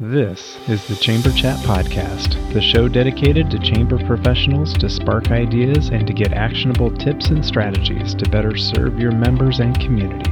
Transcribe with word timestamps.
This 0.00 0.56
is 0.70 0.88
the 0.88 0.96
Chamber 0.96 1.30
Chat 1.32 1.58
Podcast, 1.66 2.54
the 2.54 2.62
show 2.62 2.88
dedicated 2.88 3.50
to 3.50 3.58
chamber 3.58 4.02
professionals 4.06 4.72
to 4.78 4.88
spark 4.88 5.30
ideas 5.30 5.90
and 5.90 6.06
to 6.06 6.14
get 6.14 6.32
actionable 6.32 6.90
tips 6.90 7.28
and 7.28 7.44
strategies 7.44 8.14
to 8.14 8.28
better 8.30 8.56
serve 8.56 8.98
your 8.98 9.12
members 9.12 9.60
and 9.60 9.78
community. 9.78 10.30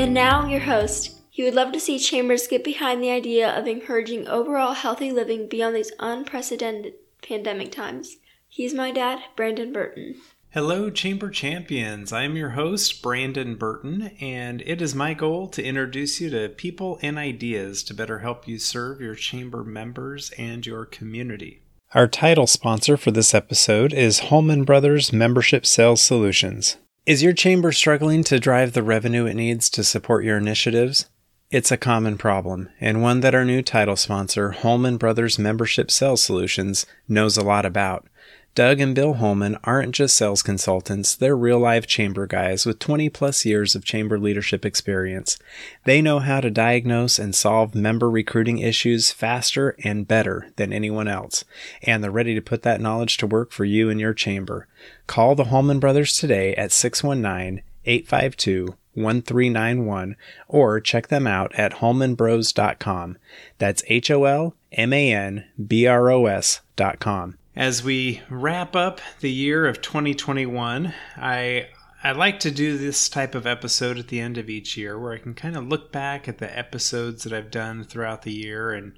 And 0.00 0.14
now, 0.14 0.46
your 0.46 0.60
host. 0.60 1.16
He 1.30 1.42
would 1.42 1.54
love 1.54 1.72
to 1.72 1.80
see 1.80 1.98
chambers 1.98 2.46
get 2.46 2.62
behind 2.62 3.02
the 3.02 3.10
idea 3.10 3.50
of 3.50 3.66
encouraging 3.66 4.28
overall 4.28 4.74
healthy 4.74 5.10
living 5.10 5.48
beyond 5.48 5.74
these 5.74 5.90
unprecedented 5.98 6.94
pandemic 7.22 7.72
times. 7.72 8.18
He's 8.48 8.72
my 8.72 8.92
dad, 8.92 9.18
Brandon 9.34 9.72
Burton. 9.72 10.14
Hello, 10.52 10.88
Chamber 10.88 11.28
Champions. 11.28 12.10
I'm 12.10 12.34
your 12.34 12.50
host, 12.50 13.02
Brandon 13.02 13.54
Burton, 13.54 14.12
and 14.18 14.62
it 14.62 14.80
is 14.80 14.94
my 14.94 15.12
goal 15.12 15.46
to 15.48 15.62
introduce 15.62 16.22
you 16.22 16.30
to 16.30 16.48
people 16.48 16.98
and 17.02 17.18
ideas 17.18 17.82
to 17.82 17.92
better 17.92 18.20
help 18.20 18.48
you 18.48 18.58
serve 18.58 18.98
your 18.98 19.14
chamber 19.14 19.62
members 19.62 20.30
and 20.38 20.64
your 20.64 20.86
community. 20.86 21.60
Our 21.92 22.08
title 22.08 22.46
sponsor 22.46 22.96
for 22.96 23.10
this 23.10 23.34
episode 23.34 23.92
is 23.92 24.20
Holman 24.20 24.64
Brothers 24.64 25.12
Membership 25.12 25.66
Sales 25.66 26.00
Solutions. 26.00 26.78
Is 27.04 27.22
your 27.22 27.34
chamber 27.34 27.70
struggling 27.70 28.24
to 28.24 28.40
drive 28.40 28.72
the 28.72 28.82
revenue 28.82 29.26
it 29.26 29.34
needs 29.34 29.68
to 29.68 29.84
support 29.84 30.24
your 30.24 30.38
initiatives? 30.38 31.10
It's 31.50 31.70
a 31.70 31.76
common 31.76 32.16
problem, 32.16 32.70
and 32.80 33.02
one 33.02 33.20
that 33.20 33.34
our 33.34 33.44
new 33.44 33.60
title 33.60 33.96
sponsor, 33.96 34.52
Holman 34.52 34.96
Brothers 34.96 35.38
Membership 35.38 35.90
Sales 35.90 36.22
Solutions, 36.22 36.86
knows 37.06 37.36
a 37.36 37.44
lot 37.44 37.66
about. 37.66 38.06
Doug 38.54 38.80
and 38.80 38.94
Bill 38.94 39.14
Holman 39.14 39.56
aren't 39.62 39.94
just 39.94 40.16
sales 40.16 40.42
consultants, 40.42 41.14
they're 41.14 41.36
real 41.36 41.60
life 41.60 41.86
chamber 41.86 42.26
guys 42.26 42.66
with 42.66 42.80
20 42.80 43.08
plus 43.08 43.44
years 43.44 43.76
of 43.76 43.84
chamber 43.84 44.18
leadership 44.18 44.64
experience. 44.64 45.38
They 45.84 46.02
know 46.02 46.18
how 46.18 46.40
to 46.40 46.50
diagnose 46.50 47.20
and 47.20 47.34
solve 47.34 47.76
member 47.76 48.10
recruiting 48.10 48.58
issues 48.58 49.12
faster 49.12 49.76
and 49.84 50.08
better 50.08 50.50
than 50.56 50.72
anyone 50.72 51.06
else, 51.06 51.44
and 51.84 52.02
they're 52.02 52.10
ready 52.10 52.34
to 52.34 52.42
put 52.42 52.62
that 52.62 52.80
knowledge 52.80 53.16
to 53.18 53.26
work 53.28 53.52
for 53.52 53.64
you 53.64 53.90
and 53.90 54.00
your 54.00 54.14
chamber. 54.14 54.66
Call 55.06 55.36
the 55.36 55.44
Holman 55.44 55.78
brothers 55.78 56.16
today 56.16 56.54
at 56.56 56.72
619 56.72 57.62
852 57.84 58.74
1391 58.94 60.16
or 60.48 60.80
check 60.80 61.08
them 61.08 61.26
out 61.26 61.54
at 61.54 61.74
holmanbros.com. 61.74 63.16
That's 63.58 63.84
H 63.86 64.10
O 64.10 64.24
L 64.24 64.54
M 64.72 64.92
A 64.92 65.12
N 65.12 65.44
B 65.66 65.86
R 65.86 66.10
O 66.10 66.26
S.com. 66.26 67.37
As 67.58 67.82
we 67.82 68.22
wrap 68.30 68.76
up 68.76 69.00
the 69.18 69.32
year 69.32 69.66
of 69.66 69.82
2021, 69.82 70.94
I 71.16 71.66
I 72.04 72.12
like 72.12 72.38
to 72.40 72.52
do 72.52 72.78
this 72.78 73.08
type 73.08 73.34
of 73.34 73.48
episode 73.48 73.98
at 73.98 74.06
the 74.06 74.20
end 74.20 74.38
of 74.38 74.48
each 74.48 74.76
year 74.76 74.96
where 74.96 75.12
I 75.12 75.18
can 75.18 75.34
kind 75.34 75.56
of 75.56 75.66
look 75.66 75.90
back 75.90 76.28
at 76.28 76.38
the 76.38 76.56
episodes 76.56 77.24
that 77.24 77.32
I've 77.32 77.50
done 77.50 77.82
throughout 77.82 78.22
the 78.22 78.32
year 78.32 78.70
and 78.70 78.92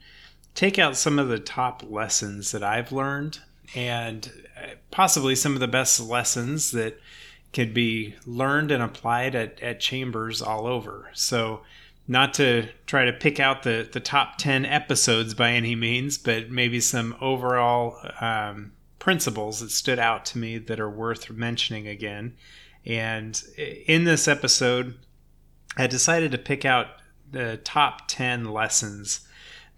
take 0.54 0.78
out 0.78 0.98
some 0.98 1.18
of 1.18 1.28
the 1.28 1.38
top 1.38 1.84
lessons 1.88 2.52
that 2.52 2.62
I've 2.62 2.92
learned 2.92 3.38
and 3.74 4.30
uh, 4.62 4.74
possibly 4.90 5.34
some 5.34 5.54
of 5.54 5.60
the 5.60 5.66
best 5.66 5.98
lessons 5.98 6.70
that 6.72 7.00
could 7.54 7.72
be 7.72 8.14
learned 8.26 8.70
and 8.70 8.82
applied 8.82 9.34
at, 9.34 9.58
at 9.62 9.80
chambers 9.80 10.42
all 10.42 10.66
over. 10.66 11.08
So 11.14 11.62
not 12.10 12.34
to 12.34 12.66
try 12.86 13.04
to 13.04 13.12
pick 13.12 13.38
out 13.38 13.62
the, 13.62 13.88
the 13.92 14.00
top 14.00 14.36
10 14.36 14.66
episodes 14.66 15.32
by 15.32 15.52
any 15.52 15.76
means, 15.76 16.18
but 16.18 16.50
maybe 16.50 16.80
some 16.80 17.14
overall 17.20 17.96
um, 18.20 18.72
principles 18.98 19.60
that 19.60 19.70
stood 19.70 20.00
out 20.00 20.24
to 20.24 20.36
me 20.36 20.58
that 20.58 20.80
are 20.80 20.90
worth 20.90 21.30
mentioning 21.30 21.86
again. 21.86 22.34
And 22.84 23.40
in 23.56 24.02
this 24.02 24.26
episode, 24.26 24.96
I 25.76 25.86
decided 25.86 26.32
to 26.32 26.38
pick 26.38 26.64
out 26.64 26.88
the 27.30 27.58
top 27.58 28.08
10 28.08 28.46
lessons 28.46 29.20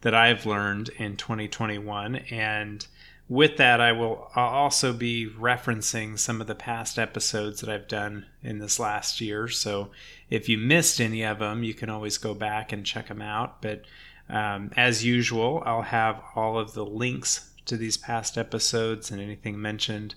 that 0.00 0.14
I've 0.14 0.46
learned 0.46 0.88
in 0.96 1.18
2021 1.18 2.16
and 2.30 2.86
with 3.32 3.56
that, 3.56 3.80
I 3.80 3.90
will 3.92 4.30
also 4.36 4.92
be 4.92 5.26
referencing 5.26 6.18
some 6.18 6.42
of 6.42 6.46
the 6.46 6.54
past 6.54 6.98
episodes 6.98 7.62
that 7.62 7.70
I've 7.70 7.88
done 7.88 8.26
in 8.42 8.58
this 8.58 8.78
last 8.78 9.22
year. 9.22 9.48
So 9.48 9.90
if 10.28 10.50
you 10.50 10.58
missed 10.58 11.00
any 11.00 11.22
of 11.22 11.38
them, 11.38 11.64
you 11.64 11.72
can 11.72 11.88
always 11.88 12.18
go 12.18 12.34
back 12.34 12.72
and 12.72 12.84
check 12.84 13.08
them 13.08 13.22
out. 13.22 13.62
But 13.62 13.86
um, 14.28 14.70
as 14.76 15.02
usual, 15.02 15.62
I'll 15.64 15.80
have 15.80 16.20
all 16.36 16.58
of 16.58 16.74
the 16.74 16.84
links 16.84 17.48
to 17.64 17.78
these 17.78 17.96
past 17.96 18.36
episodes 18.36 19.10
and 19.10 19.18
anything 19.18 19.58
mentioned 19.58 20.14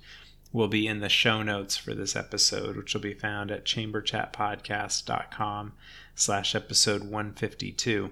will 0.51 0.67
be 0.67 0.85
in 0.85 0.99
the 0.99 1.07
show 1.07 1.41
notes 1.41 1.77
for 1.77 1.93
this 1.93 2.17
episode, 2.17 2.75
which 2.75 2.93
will 2.93 2.99
be 2.99 3.13
found 3.13 3.49
at 3.49 3.63
chamberchatpodcast.com 3.63 5.71
slash 6.15 6.53
episode 6.53 7.03
152. 7.03 8.11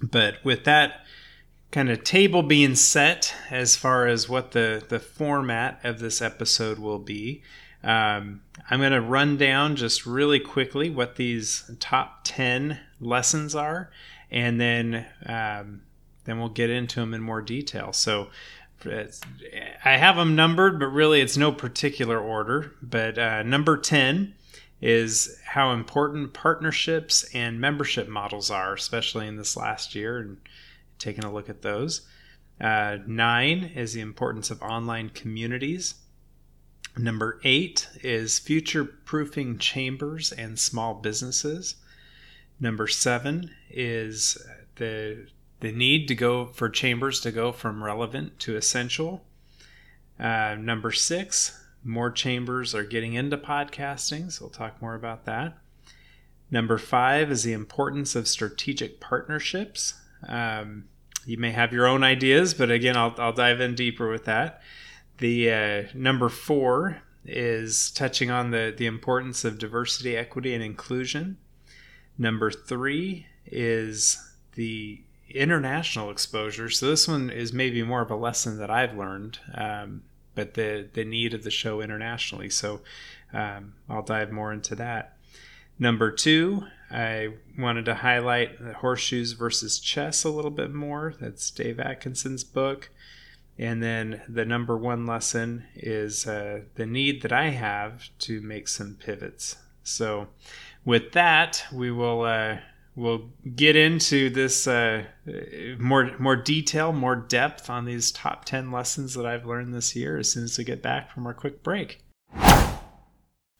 But 0.00 0.42
with 0.42 0.64
that, 0.64 1.04
kind 1.70 1.90
of 1.90 2.02
table 2.02 2.42
being 2.42 2.74
set 2.74 3.34
as 3.50 3.76
far 3.76 4.06
as 4.06 4.28
what 4.28 4.52
the, 4.52 4.82
the 4.88 4.98
format 4.98 5.80
of 5.84 5.98
this 5.98 6.22
episode 6.22 6.78
will 6.78 6.98
be. 6.98 7.42
Um, 7.82 8.42
I'm 8.70 8.80
going 8.80 8.92
to 8.92 9.00
run 9.00 9.36
down 9.36 9.76
just 9.76 10.06
really 10.06 10.40
quickly 10.40 10.90
what 10.90 11.16
these 11.16 11.70
top 11.78 12.20
10 12.24 12.78
lessons 13.00 13.54
are, 13.54 13.90
and 14.30 14.60
then 14.60 15.06
um, 15.26 15.82
then 16.24 16.38
we'll 16.38 16.48
get 16.48 16.70
into 16.70 17.00
them 17.00 17.14
in 17.14 17.22
more 17.22 17.40
detail. 17.40 17.92
So 17.92 18.28
I 18.84 19.96
have 19.96 20.16
them 20.16 20.36
numbered, 20.36 20.78
but 20.78 20.86
really 20.86 21.20
it's 21.20 21.36
no 21.36 21.52
particular 21.52 22.18
order. 22.18 22.72
But 22.82 23.18
uh, 23.18 23.42
number 23.42 23.76
10 23.76 24.34
is 24.80 25.40
how 25.44 25.72
important 25.72 26.34
partnerships 26.34 27.24
and 27.34 27.60
membership 27.60 28.08
models 28.08 28.50
are, 28.50 28.74
especially 28.74 29.26
in 29.26 29.36
this 29.36 29.56
last 29.56 29.94
year. 29.94 30.18
And 30.18 30.36
taking 30.98 31.24
a 31.24 31.32
look 31.32 31.48
at 31.48 31.62
those. 31.62 32.02
Uh, 32.60 32.98
nine 33.06 33.64
is 33.74 33.92
the 33.92 34.00
importance 34.00 34.50
of 34.50 34.62
online 34.62 35.10
communities. 35.10 35.94
Number 36.96 37.40
eight 37.44 37.88
is 38.02 38.38
future 38.38 38.84
proofing 38.84 39.58
chambers 39.58 40.32
and 40.32 40.58
small 40.58 40.94
businesses. 40.94 41.76
Number 42.58 42.88
seven 42.88 43.50
is 43.70 44.36
the 44.76 45.28
the 45.60 45.72
need 45.72 46.06
to 46.08 46.14
go 46.14 46.46
for 46.46 46.68
chambers 46.68 47.20
to 47.20 47.32
go 47.32 47.50
from 47.50 47.82
relevant 47.82 48.38
to 48.40 48.56
essential. 48.56 49.24
Uh, 50.18 50.56
number 50.58 50.92
six, 50.92 51.64
more 51.84 52.10
chambers 52.10 52.74
are 52.74 52.84
getting 52.84 53.14
into 53.14 53.36
podcasting, 53.36 54.30
so 54.30 54.44
we'll 54.44 54.50
talk 54.50 54.80
more 54.80 54.94
about 54.94 55.24
that. 55.24 55.58
Number 56.50 56.78
five 56.78 57.30
is 57.30 57.42
the 57.42 57.52
importance 57.52 58.14
of 58.14 58.26
strategic 58.28 59.00
partnerships. 59.00 59.94
Um, 60.26 60.84
you 61.26 61.38
may 61.38 61.52
have 61.52 61.72
your 61.72 61.86
own 61.86 62.02
ideas, 62.02 62.54
but 62.54 62.70
again, 62.70 62.96
I'll, 62.96 63.14
I'll 63.18 63.32
dive 63.32 63.60
in 63.60 63.74
deeper 63.74 64.10
with 64.10 64.24
that. 64.24 64.62
The 65.18 65.52
uh, 65.52 65.82
number 65.94 66.28
four 66.28 67.02
is 67.24 67.90
touching 67.90 68.30
on 68.30 68.50
the, 68.50 68.74
the 68.76 68.86
importance 68.86 69.44
of 69.44 69.58
diversity, 69.58 70.16
equity, 70.16 70.54
and 70.54 70.62
inclusion. 70.62 71.36
Number 72.16 72.50
three 72.50 73.26
is 73.46 74.18
the 74.54 75.02
international 75.30 76.10
exposure. 76.10 76.70
So 76.70 76.86
this 76.86 77.06
one 77.06 77.30
is 77.30 77.52
maybe 77.52 77.82
more 77.82 78.00
of 78.00 78.10
a 78.10 78.16
lesson 78.16 78.58
that 78.58 78.70
I've 78.70 78.96
learned, 78.96 79.38
um, 79.54 80.02
but 80.34 80.54
the 80.54 80.88
the 80.92 81.04
need 81.04 81.34
of 81.34 81.44
the 81.44 81.50
show 81.50 81.80
internationally. 81.80 82.48
So 82.50 82.80
um, 83.32 83.74
I'll 83.88 84.02
dive 84.02 84.32
more 84.32 84.52
into 84.52 84.74
that. 84.76 85.16
Number 85.78 86.10
two, 86.10 86.64
I 86.90 87.34
wanted 87.58 87.84
to 87.86 87.94
highlight 87.94 88.58
horseshoes 88.76 89.32
versus 89.32 89.78
chess 89.78 90.24
a 90.24 90.30
little 90.30 90.50
bit 90.50 90.72
more. 90.72 91.14
That's 91.20 91.50
Dave 91.50 91.78
Adkisson's 91.78 92.44
book. 92.44 92.90
And 93.58 93.82
then 93.82 94.22
the 94.28 94.44
number 94.44 94.76
one 94.76 95.04
lesson 95.04 95.64
is 95.74 96.26
uh, 96.26 96.60
the 96.76 96.86
need 96.86 97.22
that 97.22 97.32
I 97.32 97.48
have 97.50 98.08
to 98.20 98.40
make 98.40 98.68
some 98.68 98.96
pivots. 98.98 99.56
So, 99.82 100.28
with 100.84 101.12
that, 101.12 101.64
we 101.72 101.90
will 101.90 102.22
uh, 102.22 102.58
we'll 102.94 103.30
get 103.56 103.74
into 103.74 104.30
this 104.30 104.68
uh, 104.68 105.04
more 105.78 106.12
more 106.18 106.36
detail, 106.36 106.92
more 106.92 107.16
depth 107.16 107.68
on 107.68 107.84
these 107.84 108.12
top 108.12 108.44
ten 108.44 108.70
lessons 108.70 109.14
that 109.14 109.26
I've 109.26 109.46
learned 109.46 109.74
this 109.74 109.96
year 109.96 110.18
as 110.18 110.30
soon 110.30 110.44
as 110.44 110.56
we 110.56 110.64
get 110.64 110.82
back 110.82 111.10
from 111.10 111.26
our 111.26 111.34
quick 111.34 111.62
break. 111.62 112.00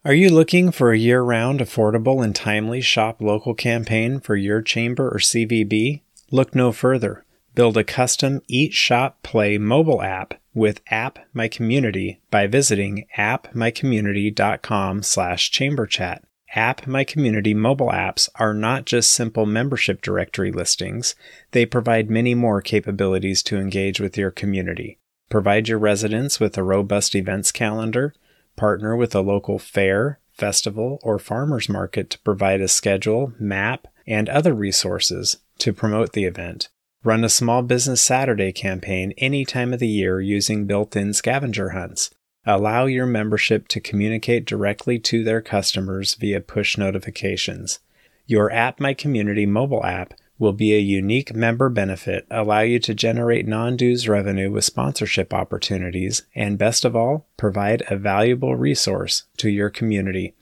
Are 0.05 0.15
you 0.15 0.31
looking 0.31 0.71
for 0.71 0.93
a 0.93 0.99
year 0.99 1.23
round, 1.23 1.59
affordable, 1.59 2.25
and 2.25 2.35
timely 2.35 2.81
shop 2.81 3.21
local 3.21 3.53
campaign 3.53 4.21
for 4.21 4.37
your 4.37 4.63
chamber 4.63 5.09
or 5.09 5.19
CVB? 5.19 6.03
Look 6.31 6.55
no 6.55 6.71
further. 6.71 7.25
Build 7.57 7.77
a 7.77 7.83
custom 7.83 8.41
Eat 8.47 8.73
Shop 8.73 9.21
Play 9.25 9.59
mobile 9.59 10.01
app 10.01 10.35
with 10.55 10.83
App 10.89 11.19
My 11.35 11.49
Community 11.49 12.21
by 12.31 12.47
visiting 12.47 13.07
appmycommunity.com 13.19 15.03
slash 15.03 15.51
chamberchat. 15.51 16.21
App 16.55 16.87
My 16.87 17.03
Community 17.03 17.53
mobile 17.53 17.91
apps 17.91 18.29
are 18.37 18.55
not 18.55 18.87
just 18.87 19.11
simple 19.11 19.47
membership 19.47 20.01
directory 20.01 20.53
listings, 20.53 21.17
they 21.51 21.67
provide 21.67 22.09
many 22.09 22.37
more 22.37 22.63
capabilities 22.63 23.43
to 23.43 23.59
engage 23.59 23.99
with 23.99 24.17
your 24.17 24.31
community. 24.31 25.01
Provide 25.29 25.69
your 25.69 25.81
residents 25.81 26.39
with 26.39 26.57
a 26.57 26.63
robust 26.63 27.17
events 27.17 27.51
calendar, 27.51 28.15
partner 28.59 28.95
with 28.95 29.15
a 29.15 29.23
local 29.23 29.59
fair, 29.59 30.21
festival, 30.33 30.99
or 31.03 31.19
farmers 31.19 31.69
market 31.69 32.11
to 32.11 32.19
provide 32.19 32.61
a 32.61 32.69
schedule, 32.69 33.33
map, 33.39 33.87
and 34.07 34.29
other 34.29 34.53
resources 34.53 35.39
to 35.59 35.73
promote 35.73 36.13
the 36.13 36.25
event. 36.25 36.69
Run 37.05 37.25
a 37.25 37.29
Small 37.29 37.63
Business 37.63 38.03
Saturday 38.03 38.53
campaign 38.53 39.15
any 39.19 39.45
time 39.45 39.73
of 39.73 39.81
the 39.81 39.89
year 39.89 40.21
using 40.21 40.67
built 40.67 40.97
in 40.97 41.13
scavenger 41.15 41.71
hunts. 41.71 42.11
Allow 42.45 42.87
your 42.87 43.07
membership 43.07 43.69
to 43.69 43.81
communicate 43.81 44.45
directly 44.45 44.99
to 45.01 45.23
their 45.23 45.41
customers 45.41 46.15
via 46.15 46.41
push 46.41 46.77
notifications. 46.77 47.79
Your 48.27 48.51
App 48.51 48.81
My 48.81 48.95
Community 48.95 49.47
mobile 49.47 49.85
app 49.85 50.15
will 50.39 50.53
be 50.53 50.75
a 50.75 50.79
unique 50.79 51.35
member 51.35 51.69
benefit, 51.69 52.27
allow 52.31 52.61
you 52.61 52.79
to 52.81 52.95
generate 52.95 53.47
non 53.47 53.77
dues 53.77 54.09
revenue 54.09 54.51
with 54.51 54.65
sponsorship 54.65 55.35
opportunities, 55.35 56.23
and 56.35 56.59
best 56.59 56.85
of 56.85 56.95
all, 56.95 57.27
provide 57.37 57.83
a 57.89 57.97
valuable 57.97 58.57
resource 58.57 59.25
to 59.37 59.49
your 59.49 59.71
community. 59.71 60.35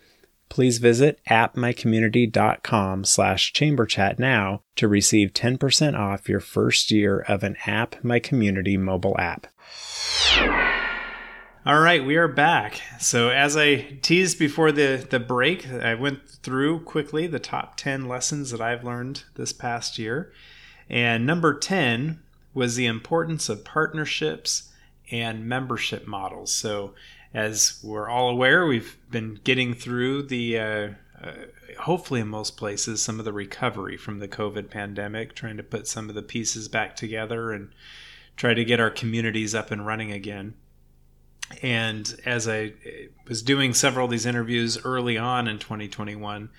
Please 0.49 0.79
visit 0.79 1.21
appmycommunity.com 1.29 3.05
slash 3.05 3.53
chamberchat 3.53 4.19
now 4.19 4.63
to 4.77 4.87
receive 4.87 5.33
10% 5.33 5.99
off 5.99 6.29
your 6.29 6.41
first 6.41 6.91
year 6.91 7.19
of 7.21 7.43
an 7.43 7.57
App 7.67 7.97
My 8.05 8.21
Community 8.21 8.77
mobile 8.77 9.17
app. 9.19 9.49
All 11.67 11.81
right, 11.81 12.05
we 12.05 12.15
are 12.15 12.29
back. 12.29 12.81
So 13.01 13.31
as 13.31 13.57
I 13.57 13.99
teased 14.01 14.39
before 14.39 14.71
the, 14.71 15.05
the 15.11 15.19
break, 15.19 15.69
I 15.69 15.95
went 15.95 16.29
through 16.29 16.85
quickly 16.85 17.27
the 17.27 17.41
top 17.41 17.77
10 17.77 18.07
lessons 18.07 18.53
that 18.53 18.61
I've 18.61 18.85
learned 18.85 19.25
this 19.35 19.53
past 19.53 19.99
year. 19.99 20.33
And 20.89 21.27
number 21.27 21.59
10 21.59 22.23
was 22.55 22.77
the 22.77 22.87
importance 22.87 23.49
of 23.49 23.65
partnerships 23.65 24.71
and 25.11 25.49
membership 25.49 26.07
models. 26.07 26.55
So 26.55 26.95
as 27.35 27.81
we're 27.83 28.09
all 28.09 28.29
aware, 28.29 28.65
we've 28.65 28.97
been 29.11 29.41
getting 29.43 29.75
through 29.75 30.23
the, 30.23 30.61
uh, 30.61 30.89
uh, 31.21 31.33
hopefully 31.81 32.21
in 32.21 32.29
most 32.29 32.57
places, 32.57 33.03
some 33.03 33.19
of 33.19 33.25
the 33.25 33.33
recovery 33.33 33.97
from 33.97 34.21
the 34.21 34.29
COVID 34.29 34.71
pandemic, 34.71 35.35
trying 35.35 35.57
to 35.57 35.65
put 35.65 35.89
some 35.89 36.09
of 36.09 36.15
the 36.15 36.23
pieces 36.23 36.69
back 36.69 36.95
together 36.95 37.51
and 37.51 37.71
try 38.37 38.55
to 38.55 38.65
get 38.65 38.79
our 38.79 38.91
communities 38.91 39.53
up 39.53 39.73
and 39.73 39.85
running 39.85 40.13
again. 40.13 40.55
And 41.63 42.15
as 42.25 42.49
I 42.49 42.73
was 43.29 43.43
doing 43.43 43.73
several 43.73 44.07
of 44.07 44.11
these 44.11 44.27
interviews 44.27 44.79
early 44.85 45.17
on 45.17 45.49
in 45.49 45.59
2021, 45.59 46.51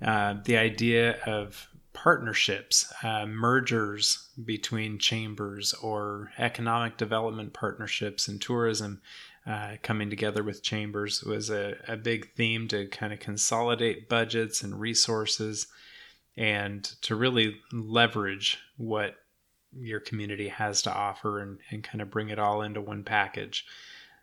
uh, 0.00 0.34
the 0.44 0.56
idea 0.56 1.20
of 1.24 1.68
partnerships, 1.92 2.92
uh, 3.02 3.26
mergers 3.26 4.28
between 4.44 4.98
chambers, 4.98 5.74
or 5.74 6.30
economic 6.38 6.96
development 6.96 7.52
partnerships 7.52 8.28
and 8.28 8.40
tourism 8.40 9.00
uh, 9.48 9.76
coming 9.82 10.10
together 10.10 10.42
with 10.42 10.62
chambers 10.62 11.24
was 11.24 11.50
a, 11.50 11.74
a 11.88 11.96
big 11.96 12.32
theme 12.34 12.68
to 12.68 12.86
kind 12.86 13.12
of 13.12 13.18
consolidate 13.18 14.08
budgets 14.08 14.62
and 14.62 14.78
resources 14.78 15.66
and 16.36 16.84
to 17.02 17.16
really 17.16 17.56
leverage 17.72 18.58
what 18.76 19.16
your 19.76 20.00
community 20.00 20.48
has 20.48 20.82
to 20.82 20.92
offer 20.92 21.40
and, 21.40 21.58
and 21.70 21.82
kind 21.82 22.00
of 22.00 22.10
bring 22.10 22.28
it 22.28 22.38
all 22.38 22.62
into 22.62 22.80
one 22.80 23.02
package. 23.02 23.66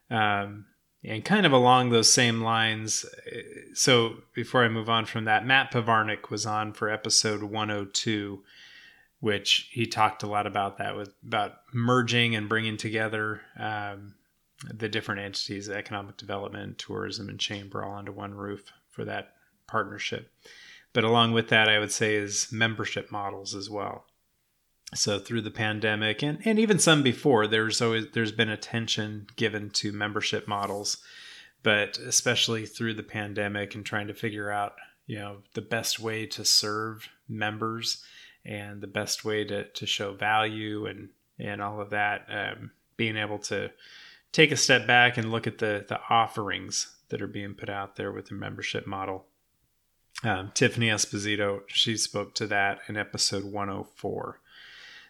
Um, 0.10 0.66
and 1.04 1.24
kind 1.24 1.46
of 1.46 1.52
along 1.52 1.90
those 1.90 2.12
same 2.12 2.42
lines, 2.42 3.06
so 3.74 4.16
before 4.34 4.64
I 4.64 4.70
move 4.70 4.90
on 4.90 5.06
from 5.06 5.26
that, 5.26 5.46
Matt 5.46 5.72
Pavarnik 5.72 6.30
was 6.32 6.46
on 6.46 6.74
for 6.74 6.90
episode 6.90 7.44
102, 7.44 8.44
which 9.20 9.70
he 9.72 9.86
talked 9.86 10.24
a 10.24 10.28
lot 10.28 10.48
about 10.48 10.78
that 10.80 10.96
with 10.96 11.14
about 11.24 11.54
merging 11.74 12.36
and 12.36 12.50
bringing 12.50 12.78
together 12.78 13.42
um, 13.60 14.16
the 14.74 14.90
different 14.90 15.22
entities, 15.22 15.70
economic 15.70 16.18
development, 16.18 16.80
tourism, 16.80 17.30
and 17.30 17.40
chamber 17.40 17.84
all 17.84 17.98
under 17.98 18.12
one 18.12 18.34
roof 18.34 18.72
for 18.90 19.06
that 19.06 19.34
partnership. 19.68 20.32
But 20.94 21.04
along 21.04 21.34
with 21.34 21.50
that, 21.50 21.70
I 21.70 21.78
would 21.78 21.92
say 21.92 22.16
is 22.16 22.52
membership 22.52 23.12
models 23.12 23.54
as 23.54 23.70
well. 23.70 24.06
So 24.94 25.20
through 25.20 25.42
the 25.42 25.52
pandemic 25.52 26.22
and, 26.22 26.40
and 26.46 26.60
even 26.60 26.80
some 26.80 27.04
before, 27.04 27.48
there's 27.48 27.82
always 27.82 28.06
there's 28.14 28.32
been 28.32 28.50
attention 28.50 29.28
given 29.36 29.70
to 29.72 29.92
membership 29.92 30.48
models, 30.48 30.98
but 31.64 31.98
especially 31.98 32.66
through 32.66 32.94
the 32.94 33.04
pandemic 33.04 33.76
and 33.76 33.86
trying 33.86 34.08
to 34.08 34.14
figure 34.14 34.52
out, 34.52 34.76
you 35.08 35.18
know, 35.18 35.38
the 35.54 35.62
best 35.62 36.00
way 36.00 36.26
to 36.28 36.46
serve 36.46 37.10
members 37.28 38.04
and 38.46 38.80
the 38.82 38.88
best 38.88 39.26
way 39.26 39.44
to, 39.44 39.66
to 39.70 39.86
show 39.86 40.14
value 40.14 40.86
and 40.86 41.10
and 41.40 41.62
all 41.62 41.82
of 41.82 41.90
that. 41.90 42.28
Um, 42.30 42.72
being 42.96 43.18
able 43.18 43.40
to 43.40 43.72
take 44.32 44.52
a 44.52 44.58
step 44.58 44.88
back 44.88 45.18
and 45.18 45.32
look 45.32 45.48
at 45.48 45.58
the 45.58 45.84
the 45.88 46.00
offerings 46.10 46.96
that 47.10 47.22
are 47.22 47.28
being 47.28 47.54
put 47.54 47.70
out 47.70 47.96
there 47.96 48.12
with 48.12 48.28
the 48.28 48.36
membership 48.36 48.88
model. 48.88 49.26
Um, 50.24 50.52
Tiffany 50.54 50.88
Esposito, 50.88 51.62
she 51.68 51.98
spoke 51.98 52.34
to 52.36 52.48
that 52.48 52.80
in 52.88 52.96
episode 52.98 53.44
104. 53.44 54.40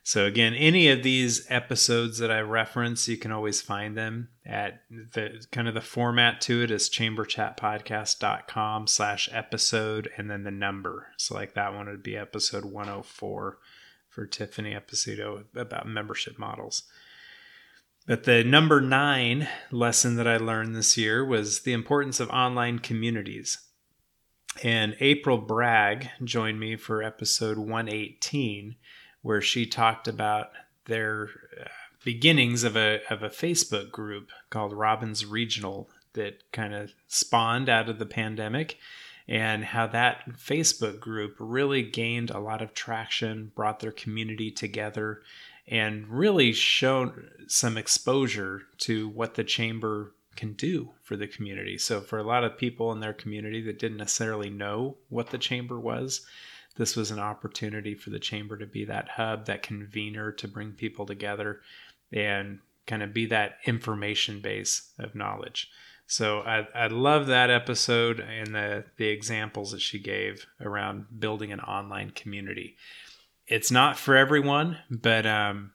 So 0.07 0.25
again, 0.25 0.54
any 0.54 0.88
of 0.90 1.02
these 1.02 1.48
episodes 1.50 2.19
that 2.19 2.30
I 2.30 2.40
reference, 2.42 3.07
you 3.07 3.18
can 3.18 3.31
always 3.31 3.60
find 3.60 3.98
them 3.98 4.30
at 4.46 4.84
the 4.92 5.44
kind 5.52 5.68
of 5.68 5.74
the 5.74 5.81
format 5.81 6.42
to 6.42 6.62
it 6.62 6.69
is 6.69 6.92
chamberchatpodcast.com 6.92 8.86
slash 8.86 9.28
episode 9.31 10.12
and 10.16 10.30
then 10.30 10.44
the 10.44 10.52
number. 10.52 11.07
So 11.18 11.34
like 11.34 11.56
that 11.56 11.74
one 11.74 11.88
would 11.88 12.04
be 12.04 12.16
episode 12.16 12.66
104 12.66 13.57
for 14.07 14.25
Tiffany 14.28 14.75
Esposito 14.75 15.46
about 15.56 15.88
membership 15.88 16.38
models. 16.38 16.84
But 18.06 18.25
the 18.25 18.44
number 18.44 18.81
nine 18.81 19.48
lesson 19.72 20.18
that 20.18 20.28
I 20.28 20.38
learned 20.38 20.75
this 20.75 20.96
year 20.98 21.25
was 21.25 21.62
the 21.62 21.74
importance 21.74 22.19
of 22.19 22.30
online 22.30 22.78
communities. 22.78 23.58
And 24.62 24.96
April 25.00 25.40
Bragg 25.40 26.12
joined 26.24 26.60
me 26.60 26.75
for 26.75 27.01
episode 27.01 27.58
118 27.58 28.75
where 29.25 29.42
she 29.42 29.66
talked 29.66 30.07
about 30.07 30.51
their 30.86 31.30
uh, 31.60 31.63
beginnings 32.04 32.63
of 32.63 32.77
a 32.77 33.01
of 33.10 33.24
a 33.24 33.30
Facebook 33.30 33.89
group 33.89 34.30
called 34.51 34.72
Robbins 34.72 35.25
Regional 35.25 35.89
that 36.13 36.44
kind 36.51 36.75
of 36.75 36.94
spawned 37.07 37.68
out 37.68 37.89
of 37.89 37.98
the 37.98 38.06
pandemic 38.06 38.77
and 39.27 39.66
how 39.66 39.88
that 39.88 40.30
Facebook 40.33 41.00
group 41.00 41.36
really 41.39 41.81
gained 41.81 42.30
a 42.30 42.38
lot 42.38 42.62
of 42.62 42.75
traction, 42.75 43.51
brought 43.56 43.80
their 43.80 43.92
community 43.92 44.51
together 44.51 45.24
and 45.68 46.07
really 46.07 46.54
shown 46.54 47.27
some 47.48 47.80
exposure 47.80 48.62
to 48.77 49.10
what 49.10 49.33
the 49.33 49.44
chamber 49.44 50.13
can 50.36 50.54
do 50.54 50.92
for 51.01 51.16
the 51.16 51.25
community. 51.25 51.80
So 51.80 52.00
for 52.00 52.19
a 52.19 52.24
lot 52.24 52.44
of 52.44 52.60
people 52.60 52.92
in 52.92 53.00
their 53.00 53.13
community 53.13 53.63
that 53.63 53.80
didn't 53.80 53.98
necessarily 53.98 54.51
know 54.51 54.98
what 55.10 55.31
the 55.31 55.39
chamber 55.39 55.80
was, 55.80 56.24
this 56.77 56.95
was 56.95 57.12
an 57.12 57.19
opportunity 57.19 57.95
for 57.95 58.10
the 58.10 58.19
chamber 58.19 58.57
to 58.57 58.66
be 58.66 58.86
that 58.86 59.10
hub, 59.10 59.46
that 59.46 59.63
convener 59.63 60.32
to 60.34 60.48
bring 60.48 60.72
people 60.72 61.05
together 61.05 61.62
and 62.12 62.60
kind 62.86 63.01
of 63.01 63.13
be 63.13 63.25
that 63.27 63.58
information 63.65 64.41
base 64.41 64.91
of 65.00 65.15
knowledge. 65.15 65.70
So 66.08 66.41
I, 66.41 66.67
I 66.75 66.88
love 66.88 67.27
that 67.27 67.50
episode 67.50 68.20
and 68.20 68.53
the, 68.53 68.86
the 68.98 69.08
examples 69.08 69.72
that 69.72 69.82
she 69.82 70.00
gave 70.00 70.46
around 70.62 71.20
building 71.20 71.51
an 71.51 71.62
online 71.62 72.12
community. 72.12 72.75
It's 73.48 73.72
not 73.72 73.98
for 73.98 74.15
everyone, 74.15 74.77
but 74.89 75.25
um, 75.25 75.72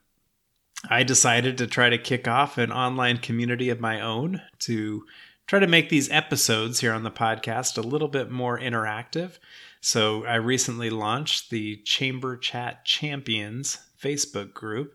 I 0.89 1.03
decided 1.03 1.59
to 1.59 1.67
try 1.67 1.91
to 1.91 1.99
kick 1.99 2.29
off 2.29 2.59
an 2.59 2.71
online 2.71 3.19
community 3.19 3.71
of 3.71 3.81
my 3.81 4.01
own 4.01 4.41
to 4.61 5.05
try 5.47 5.59
to 5.59 5.67
make 5.67 5.89
these 5.89 6.11
episodes 6.11 6.81
here 6.81 6.93
on 6.93 7.03
the 7.03 7.11
podcast 7.11 7.77
a 7.77 7.87
little 7.87 8.09
bit 8.09 8.31
more 8.31 8.59
interactive. 8.59 9.39
So 9.81 10.25
I 10.27 10.37
recently 10.37 10.91
launched 10.91 11.51
the 11.51 11.77
Chamber 11.85 12.37
Chat 12.37 12.85
Champions 12.85 13.79
Facebook 14.01 14.53
group, 14.53 14.95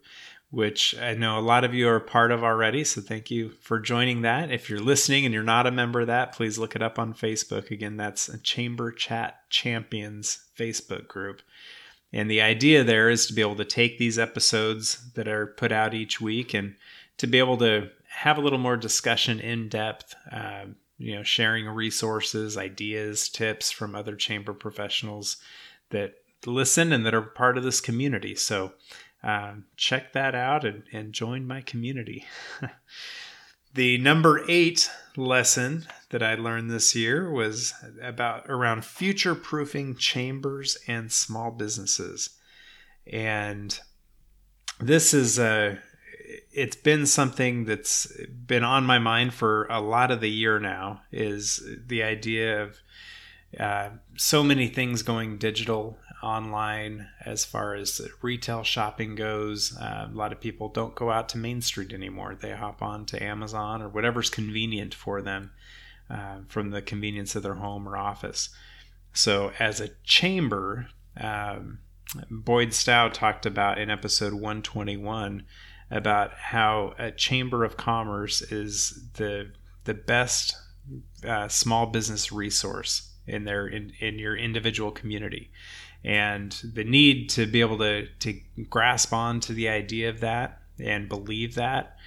which 0.51 0.95
I 0.99 1.15
know 1.15 1.39
a 1.39 1.41
lot 1.41 1.63
of 1.63 1.73
you 1.73 1.89
are 1.89 1.99
part 1.99 2.31
of 2.31 2.43
already. 2.43 2.83
So 2.83 3.01
thank 3.01 3.31
you 3.31 3.49
for 3.49 3.79
joining 3.79 4.21
that. 4.21 4.51
If 4.51 4.69
you're 4.69 4.79
listening 4.79 5.25
and 5.25 5.33
you're 5.33 5.43
not 5.43 5.67
a 5.67 5.71
member 5.71 6.01
of 6.01 6.07
that, 6.07 6.33
please 6.33 6.59
look 6.59 6.75
it 6.75 6.83
up 6.83 6.99
on 6.99 7.13
Facebook. 7.13 7.71
Again, 7.71 7.97
that's 7.97 8.29
a 8.29 8.37
Chamber 8.37 8.91
Chat 8.91 9.49
Champions 9.49 10.45
Facebook 10.57 11.07
group. 11.07 11.41
And 12.13 12.29
the 12.29 12.41
idea 12.41 12.83
there 12.83 13.09
is 13.09 13.25
to 13.27 13.33
be 13.33 13.41
able 13.41 13.55
to 13.57 13.65
take 13.65 13.97
these 13.97 14.19
episodes 14.19 15.11
that 15.15 15.27
are 15.27 15.47
put 15.47 15.71
out 15.71 15.93
each 15.93 16.21
week 16.21 16.53
and 16.53 16.75
to 17.17 17.27
be 17.27 17.39
able 17.39 17.57
to 17.57 17.89
have 18.07 18.37
a 18.37 18.41
little 18.41 18.59
more 18.59 18.77
discussion 18.77 19.39
in 19.39 19.67
depth, 19.67 20.15
uh, 20.31 20.65
you 20.97 21.15
know, 21.15 21.23
sharing 21.23 21.67
resources, 21.67 22.57
ideas, 22.57 23.29
tips 23.29 23.71
from 23.71 23.95
other 23.95 24.15
chamber 24.15 24.53
professionals 24.53 25.37
that 25.89 26.13
listen 26.45 26.93
and 26.93 27.05
that 27.05 27.13
are 27.13 27.21
part 27.21 27.57
of 27.57 27.63
this 27.63 27.81
community. 27.81 28.35
So 28.35 28.73
um, 29.23 29.65
check 29.75 30.13
that 30.13 30.35
out 30.35 30.63
and, 30.63 30.83
and 30.93 31.13
join 31.13 31.47
my 31.47 31.61
community. 31.61 32.25
the 33.73 33.97
number 33.97 34.43
eight 34.47 34.89
lesson 35.17 35.85
that 36.11 36.23
I 36.23 36.35
learned 36.35 36.69
this 36.69 36.95
year 36.95 37.31
was 37.31 37.73
about 38.01 38.45
around 38.47 38.85
future 38.85 39.35
proofing 39.35 39.95
chambers 39.95 40.77
and 40.87 41.11
small 41.11 41.51
businesses. 41.51 42.29
And 43.11 43.77
this 44.79 45.13
is 45.13 45.39
a 45.39 45.79
it's 46.51 46.75
been 46.75 47.05
something 47.05 47.65
that's 47.65 48.07
been 48.27 48.63
on 48.63 48.85
my 48.85 48.99
mind 48.99 49.33
for 49.33 49.65
a 49.69 49.81
lot 49.81 50.11
of 50.11 50.21
the 50.21 50.29
year 50.29 50.59
now 50.59 51.01
is 51.11 51.63
the 51.87 52.03
idea 52.03 52.63
of 52.63 52.77
uh, 53.59 53.89
so 54.17 54.43
many 54.43 54.67
things 54.67 55.01
going 55.01 55.37
digital 55.37 55.97
online 56.23 57.07
as 57.23 57.45
far 57.45 57.75
as 57.75 58.01
retail 58.21 58.63
shopping 58.63 59.15
goes. 59.15 59.77
Uh, 59.77 60.07
a 60.11 60.15
lot 60.15 60.31
of 60.31 60.41
people 60.41 60.69
don't 60.69 60.95
go 60.95 61.11
out 61.11 61.29
to 61.29 61.37
Main 61.37 61.61
Street 61.61 61.93
anymore. 61.93 62.35
They 62.35 62.51
hop 62.51 62.81
on 62.81 63.05
to 63.07 63.23
Amazon 63.23 63.81
or 63.81 63.89
whatever's 63.89 64.29
convenient 64.29 64.93
for 64.93 65.21
them 65.21 65.51
uh, 66.09 66.39
from 66.47 66.71
the 66.71 66.81
convenience 66.81 67.35
of 67.35 67.43
their 67.43 67.55
home 67.55 67.87
or 67.87 67.95
office. 67.95 68.49
So, 69.13 69.51
as 69.59 69.79
a 69.79 69.91
chamber, 70.03 70.87
um, 71.15 71.79
Boyd 72.29 72.73
Stowe 72.73 73.09
talked 73.09 73.45
about 73.45 73.77
in 73.77 73.89
episode 73.89 74.33
121 74.33 75.45
about 75.91 76.33
how 76.33 76.93
a 76.97 77.11
chamber 77.11 77.63
of 77.63 77.77
commerce 77.77 78.41
is 78.41 79.07
the 79.13 79.51
the 79.83 79.93
best 79.93 80.55
uh, 81.27 81.47
small 81.47 81.85
business 81.85 82.31
resource 82.31 83.11
in 83.27 83.45
their 83.45 83.67
in, 83.67 83.91
in 83.99 84.19
your 84.19 84.35
individual 84.35 84.91
community. 84.91 85.51
And 86.03 86.51
the 86.73 86.83
need 86.83 87.29
to 87.31 87.47
be 87.47 87.61
able 87.61 87.77
to 87.79 88.07
to 88.07 88.39
grasp 88.69 89.13
on 89.13 89.39
to 89.41 89.53
the 89.53 89.69
idea 89.69 90.09
of 90.09 90.19
that 90.19 90.61
and 90.79 91.09
believe 91.09 91.55
that. 91.55 91.97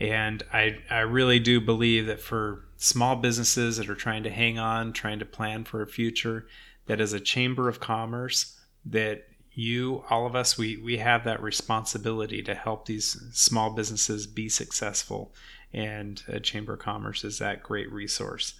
And 0.00 0.42
I 0.52 0.78
I 0.90 1.00
really 1.00 1.38
do 1.38 1.60
believe 1.60 2.06
that 2.06 2.20
for 2.20 2.64
small 2.76 3.16
businesses 3.16 3.76
that 3.76 3.88
are 3.88 3.94
trying 3.94 4.24
to 4.24 4.30
hang 4.30 4.58
on, 4.58 4.92
trying 4.92 5.18
to 5.20 5.24
plan 5.24 5.64
for 5.64 5.82
a 5.82 5.86
future, 5.86 6.46
that 6.86 7.00
as 7.00 7.12
a 7.12 7.20
chamber 7.20 7.68
of 7.68 7.80
commerce, 7.80 8.58
that 8.84 9.26
you, 9.54 10.04
all 10.10 10.26
of 10.26 10.34
us, 10.34 10.58
we 10.58 10.76
we 10.76 10.98
have 10.98 11.24
that 11.24 11.42
responsibility 11.42 12.42
to 12.42 12.54
help 12.54 12.86
these 12.86 13.20
small 13.32 13.70
businesses 13.70 14.26
be 14.26 14.48
successful, 14.48 15.32
and 15.72 16.22
a 16.28 16.40
chamber 16.40 16.74
of 16.74 16.80
commerce 16.80 17.24
is 17.24 17.38
that 17.38 17.62
great 17.62 17.90
resource. 17.92 18.54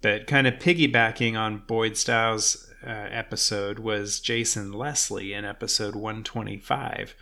But 0.00 0.26
kind 0.26 0.46
of 0.46 0.54
piggybacking 0.54 1.38
on 1.38 1.62
Boyd 1.66 1.96
Stowe's 1.96 2.68
uh, 2.84 2.90
episode 2.90 3.78
was 3.78 4.20
Jason 4.20 4.72
Leslie 4.72 5.32
in 5.32 5.44
episode 5.44 5.94
125. 5.94 7.14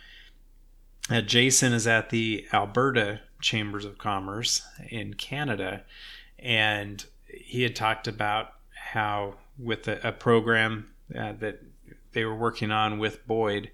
Uh, 1.09 1.21
Jason 1.21 1.73
is 1.73 1.85
at 1.85 2.09
the 2.09 2.47
Alberta 2.53 3.21
Chambers 3.41 3.85
of 3.85 3.97
Commerce 3.97 4.61
in 4.89 5.13
Canada, 5.13 5.83
and 6.39 7.05
he 7.27 7.63
had 7.63 7.75
talked 7.75 8.07
about 8.07 8.53
how 8.73 9.35
with 9.59 9.87
a, 9.87 9.99
a 10.07 10.11
program 10.11 10.89
uh, 11.15 11.33
that 11.33 11.61
they 12.13 12.25
were 12.25 12.35
working 12.35 12.71
on 12.71 12.99
with 12.99 13.25
Boyd 13.27 13.71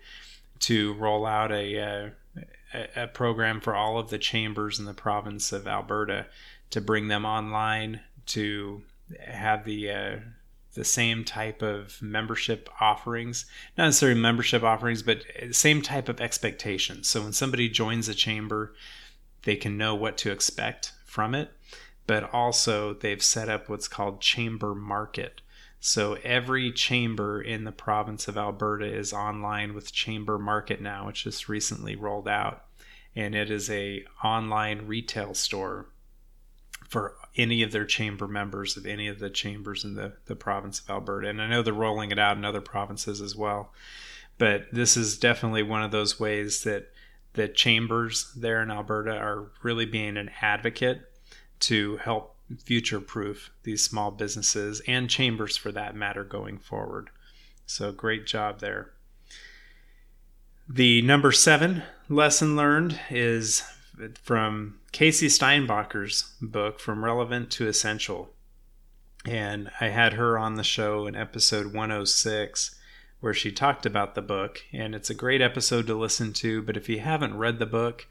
to 0.59 0.93
roll 0.93 1.25
out 1.25 1.51
a, 1.51 1.79
uh, 1.79 2.09
a, 2.73 3.03
a 3.03 3.07
program 3.07 3.61
for 3.61 3.75
all 3.75 3.97
of 3.97 4.09
the 4.09 4.17
chambers 4.17 4.79
in 4.79 4.85
the 4.85 4.93
province 4.93 5.51
of 5.51 5.67
Alberta 5.67 6.27
to 6.71 6.81
bring 6.81 7.07
them 7.07 7.25
online 7.25 8.01
to 8.27 8.81
have 9.19 9.63
the 9.63 9.89
uh, 9.89 10.15
the 10.73 10.83
same 10.83 11.23
type 11.23 11.63
of 11.63 11.99
membership 12.01 12.69
offerings. 12.79 13.45
Not 13.77 13.85
necessarily 13.85 14.19
membership 14.19 14.63
offerings 14.63 15.01
but 15.01 15.23
same 15.51 15.81
type 15.81 16.09
of 16.09 16.21
expectations. 16.21 17.07
So 17.07 17.23
when 17.23 17.33
somebody 17.33 17.69
joins 17.69 18.07
a 18.07 18.13
chamber 18.13 18.73
they 19.43 19.55
can 19.55 19.77
know 19.77 19.95
what 19.95 20.17
to 20.17 20.31
expect 20.31 20.91
from 21.05 21.33
it 21.33 21.51
but 22.05 22.33
also 22.33 22.93
they've 22.93 23.23
set 23.23 23.49
up 23.49 23.69
what's 23.69 23.87
called 23.87 24.21
chamber 24.21 24.73
market 24.73 25.41
so 25.79 26.17
every 26.23 26.71
chamber 26.71 27.41
in 27.41 27.63
the 27.63 27.71
province 27.71 28.27
of 28.27 28.37
alberta 28.37 28.85
is 28.85 29.13
online 29.13 29.73
with 29.73 29.91
chamber 29.91 30.37
market 30.37 30.81
now 30.81 31.07
which 31.07 31.23
just 31.23 31.47
recently 31.47 31.95
rolled 31.95 32.27
out 32.27 32.65
and 33.15 33.33
it 33.33 33.49
is 33.49 33.69
a 33.69 34.05
online 34.23 34.85
retail 34.85 35.33
store 35.33 35.87
for 36.87 37.15
any 37.35 37.61
of 37.63 37.71
their 37.71 37.85
chamber 37.85 38.27
members 38.27 38.77
of 38.77 38.85
any 38.85 39.07
of 39.07 39.19
the 39.19 39.29
chambers 39.29 39.83
in 39.83 39.95
the, 39.95 40.13
the 40.25 40.35
province 40.35 40.79
of 40.79 40.89
Alberta. 40.89 41.27
And 41.27 41.41
I 41.41 41.47
know 41.47 41.61
they're 41.61 41.73
rolling 41.73 42.11
it 42.11 42.19
out 42.19 42.37
in 42.37 42.45
other 42.45 42.61
provinces 42.61 43.21
as 43.21 43.35
well. 43.35 43.73
But 44.37 44.67
this 44.71 44.95
is 44.95 45.17
definitely 45.17 45.63
one 45.63 45.83
of 45.83 45.91
those 45.91 46.19
ways 46.19 46.63
that 46.63 46.91
the 47.33 47.47
chambers 47.47 48.31
there 48.35 48.61
in 48.61 48.71
Alberta 48.71 49.15
are 49.15 49.51
really 49.61 49.85
being 49.85 50.15
an 50.15 50.31
advocate 50.41 51.01
to 51.61 51.97
help 51.97 52.36
future 52.63 52.99
proof 52.99 53.51
these 53.63 53.83
small 53.83 54.11
businesses 54.11 54.81
and 54.87 55.09
chambers 55.09 55.57
for 55.57 55.71
that 55.71 55.95
matter 55.95 56.23
going 56.23 56.57
forward. 56.57 57.09
So 57.65 57.91
great 57.91 58.25
job 58.25 58.59
there. 58.59 58.91
The 60.69 61.01
number 61.01 61.31
seven 61.31 61.83
lesson 62.09 62.55
learned 62.55 62.99
is 63.09 63.63
from 64.21 64.79
Casey 64.91 65.27
Steinbacher's 65.27 66.33
book, 66.41 66.79
From 66.79 67.03
Relevant 67.03 67.49
to 67.51 67.67
Essential. 67.67 68.29
And 69.25 69.71
I 69.81 69.89
had 69.89 70.13
her 70.13 70.37
on 70.37 70.55
the 70.55 70.63
show 70.63 71.07
in 71.07 71.15
episode 71.15 71.67
106 71.67 72.75
where 73.19 73.33
she 73.33 73.51
talked 73.51 73.85
about 73.85 74.15
the 74.15 74.21
book. 74.21 74.63
And 74.71 74.93
it's 74.93 75.09
a 75.09 75.15
great 75.15 75.41
episode 75.41 75.87
to 75.87 75.95
listen 75.95 76.33
to. 76.33 76.61
But 76.61 76.77
if 76.77 76.87
you 76.87 76.99
haven't 76.99 77.37
read 77.37 77.59
the 77.59 77.65
book, 77.65 78.07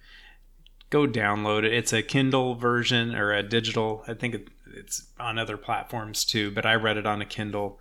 go 0.90 1.06
download 1.06 1.64
it. 1.64 1.72
It's 1.72 1.92
a 1.92 2.02
Kindle 2.02 2.54
version 2.54 3.14
or 3.14 3.32
a 3.32 3.42
digital. 3.42 4.04
I 4.06 4.14
think 4.14 4.50
it's 4.74 5.06
on 5.18 5.38
other 5.38 5.56
platforms 5.56 6.24
too, 6.24 6.50
but 6.50 6.66
I 6.66 6.74
read 6.74 6.96
it 6.96 7.06
on 7.06 7.20
a 7.20 7.26
Kindle. 7.26 7.80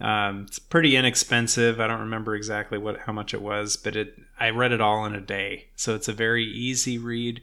Um, 0.00 0.46
it's 0.48 0.58
pretty 0.58 0.96
inexpensive. 0.96 1.80
I 1.80 1.86
don't 1.86 2.00
remember 2.00 2.34
exactly 2.34 2.78
what 2.78 3.00
how 3.00 3.12
much 3.12 3.32
it 3.32 3.42
was, 3.42 3.76
but 3.76 3.96
it 3.96 4.18
I 4.38 4.50
read 4.50 4.72
it 4.72 4.80
all 4.80 5.04
in 5.06 5.14
a 5.14 5.20
day. 5.20 5.66
So 5.76 5.94
it's 5.94 6.08
a 6.08 6.12
very 6.12 6.44
easy 6.44 6.98
read, 6.98 7.42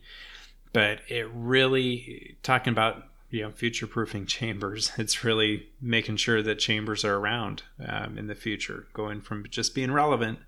but 0.74 1.00
it 1.08 1.30
really 1.34 2.38
talking 2.44 2.72
about 2.72 3.06
you 3.30 3.42
know 3.42 3.52
future 3.52 3.88
proofing 3.88 4.26
chambers. 4.26 4.92
It's 4.98 5.24
really 5.24 5.68
making 5.82 6.18
sure 6.18 6.42
that 6.44 6.60
chambers 6.60 7.06
are 7.06 7.16
around 7.16 7.64
um, 7.86 8.18
in 8.18 8.28
the 8.28 8.36
future, 8.36 8.88
going 8.94 9.22
from 9.22 9.46
just 9.50 9.74
being 9.74 9.92
relevant 9.92 10.40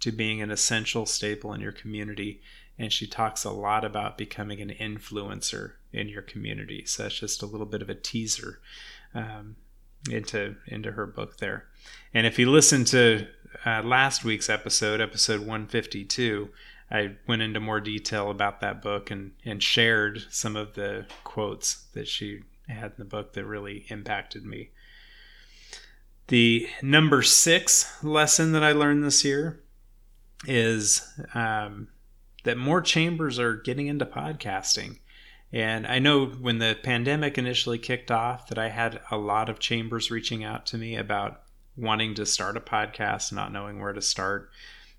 to 0.00 0.10
being 0.10 0.42
an 0.42 0.50
essential 0.50 1.06
staple 1.06 1.52
in 1.54 1.60
your 1.60 1.72
community. 1.72 2.40
And 2.78 2.92
she 2.92 3.06
talks 3.06 3.44
a 3.44 3.50
lot 3.50 3.84
about 3.84 4.18
becoming 4.18 4.60
an 4.60 4.70
influencer 4.70 5.72
in 5.92 6.08
your 6.08 6.22
community. 6.22 6.84
So 6.86 7.02
that's 7.02 7.18
just 7.18 7.42
a 7.42 7.46
little 7.46 7.66
bit 7.66 7.82
of 7.82 7.90
a 7.90 7.94
teaser. 7.94 8.60
Um, 9.14 9.56
into 10.10 10.56
into 10.66 10.92
her 10.92 11.06
book 11.06 11.38
there. 11.38 11.66
And 12.14 12.26
if 12.26 12.38
you 12.38 12.50
listen 12.50 12.84
to 12.86 13.26
uh, 13.64 13.82
last 13.82 14.24
week's 14.24 14.50
episode, 14.50 15.00
episode 15.00 15.40
152, 15.40 16.48
I 16.90 17.16
went 17.26 17.42
into 17.42 17.60
more 17.60 17.80
detail 17.80 18.30
about 18.30 18.60
that 18.60 18.82
book 18.82 19.10
and 19.10 19.32
and 19.44 19.62
shared 19.62 20.24
some 20.30 20.56
of 20.56 20.74
the 20.74 21.06
quotes 21.24 21.84
that 21.94 22.08
she 22.08 22.42
had 22.68 22.92
in 22.92 22.98
the 22.98 23.04
book 23.04 23.34
that 23.34 23.44
really 23.44 23.86
impacted 23.88 24.44
me. 24.44 24.70
The 26.28 26.68
number 26.80 27.22
six 27.22 28.02
lesson 28.02 28.52
that 28.52 28.62
I 28.62 28.72
learned 28.72 29.04
this 29.04 29.24
year 29.24 29.60
is 30.46 31.06
um, 31.34 31.88
that 32.44 32.58
more 32.58 32.80
chambers 32.80 33.38
are 33.38 33.56
getting 33.56 33.86
into 33.86 34.06
podcasting. 34.06 34.98
And 35.52 35.86
I 35.86 35.98
know 35.98 36.26
when 36.26 36.58
the 36.58 36.76
pandemic 36.82 37.36
initially 37.36 37.78
kicked 37.78 38.10
off 38.10 38.48
that 38.48 38.58
I 38.58 38.68
had 38.68 39.00
a 39.10 39.16
lot 39.16 39.48
of 39.48 39.58
chambers 39.58 40.10
reaching 40.10 40.42
out 40.42 40.66
to 40.66 40.78
me 40.78 40.96
about 40.96 41.42
wanting 41.76 42.14
to 42.14 42.26
start 42.26 42.56
a 42.56 42.60
podcast, 42.60 43.32
not 43.32 43.52
knowing 43.52 43.80
where 43.80 43.92
to 43.92 44.02
start. 44.02 44.50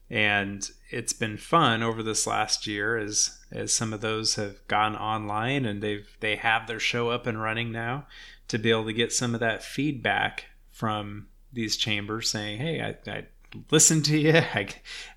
And 0.09 0.69
it's 0.89 1.13
been 1.13 1.37
fun 1.37 1.81
over 1.81 2.03
this 2.03 2.27
last 2.27 2.67
year 2.67 2.97
as 2.97 3.39
as 3.51 3.73
some 3.73 3.93
of 3.93 4.01
those 4.01 4.35
have 4.35 4.67
gone 4.67 4.95
online 4.95 5.65
and 5.65 5.81
they've 5.81 6.07
they 6.19 6.35
have 6.35 6.67
their 6.67 6.79
show 6.79 7.09
up 7.09 7.25
and 7.25 7.41
running 7.41 7.71
now 7.71 8.05
to 8.47 8.59
be 8.59 8.69
able 8.69 8.85
to 8.85 8.93
get 8.93 9.11
some 9.11 9.33
of 9.33 9.39
that 9.39 9.63
feedback 9.63 10.45
from 10.71 11.27
these 11.51 11.77
chambers 11.77 12.29
saying, 12.29 12.59
"Hey, 12.59 12.81
I, 12.81 13.11
I 13.11 13.25
listened 13.71 14.05
to 14.05 14.17
you. 14.17 14.33
I, 14.53 14.67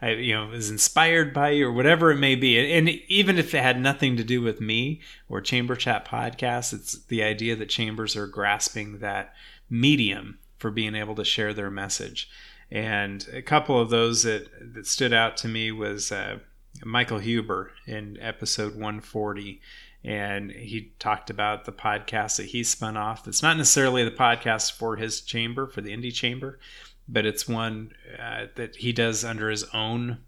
I, 0.01 0.11
you 0.11 0.35
know, 0.35 0.47
was 0.49 0.71
inspired 0.71 1.33
by 1.33 1.51
you 1.51 1.69
or 1.69 1.73
whatever 1.73 2.11
it 2.11 2.19
may 2.19 2.35
be. 2.35 2.73
And, 2.73 2.89
even 2.89 3.39
if 3.39 3.55
it 3.55 3.63
had 3.63 3.81
nothing 3.81 4.17
to 4.17 4.25
do 4.25 4.43
with 4.43 4.61
me 4.61 5.01
or 5.29 5.41
Chamber 5.41 5.77
Chat 5.77 6.07
podcast, 6.07 6.73
it's 6.73 6.99
the 7.07 7.23
idea 7.23 7.57
that 7.57 7.69
chambers 7.69 8.17
are 8.17 8.27
grasping 8.27 8.99
that 8.99 9.35
medium 9.71 10.39
for 10.59 10.71
being 10.71 10.95
able 10.95 11.15
to 11.15 11.25
share 11.25 11.53
their 11.53 11.71
message. 11.71 12.29
And 12.71 13.27
a 13.33 13.43
couple 13.43 13.81
of 13.81 13.91
those 13.91 14.23
that, 14.25 14.75
that 14.75 14.87
stood 14.87 15.13
out 15.13 15.37
to 15.39 15.49
me 15.49 15.71
was 15.73 16.11
uh, 16.11 16.39
Michael 16.85 17.19
Huber 17.19 17.73
in 17.87 18.19
episode 18.21 18.73
140 18.73 19.61
and 20.07 20.53
he 20.53 20.93
talked 21.01 21.31
about 21.31 21.65
the 21.65 21.73
podcast 21.73 22.37
that 22.37 22.47
he 22.47 22.63
spun 22.63 22.97
off. 22.97 23.27
It's 23.27 23.43
not 23.43 23.57
necessarily 23.57 24.05
the 24.05 24.13
podcast 24.13 24.73
for 24.73 24.95
his 24.95 25.21
chamber, 25.21 25.67
for 25.67 25.81
the 25.81 25.93
Indy 25.93 26.13
chamber, 26.13 26.61
but 27.09 27.27
it's 27.27 27.49
one 27.49 27.93
uh, 28.19 28.47
that 28.57 28.77
he 28.77 28.93
does 28.93 29.25
under 29.25 29.51
his 29.51 29.65
own 29.73 30.19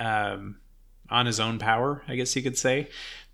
um, 0.00 0.56
on 1.10 1.26
his 1.26 1.38
own 1.38 1.58
power, 1.58 2.02
I 2.08 2.16
guess 2.16 2.34
you 2.34 2.42
could 2.42 2.58
say. 2.58 2.88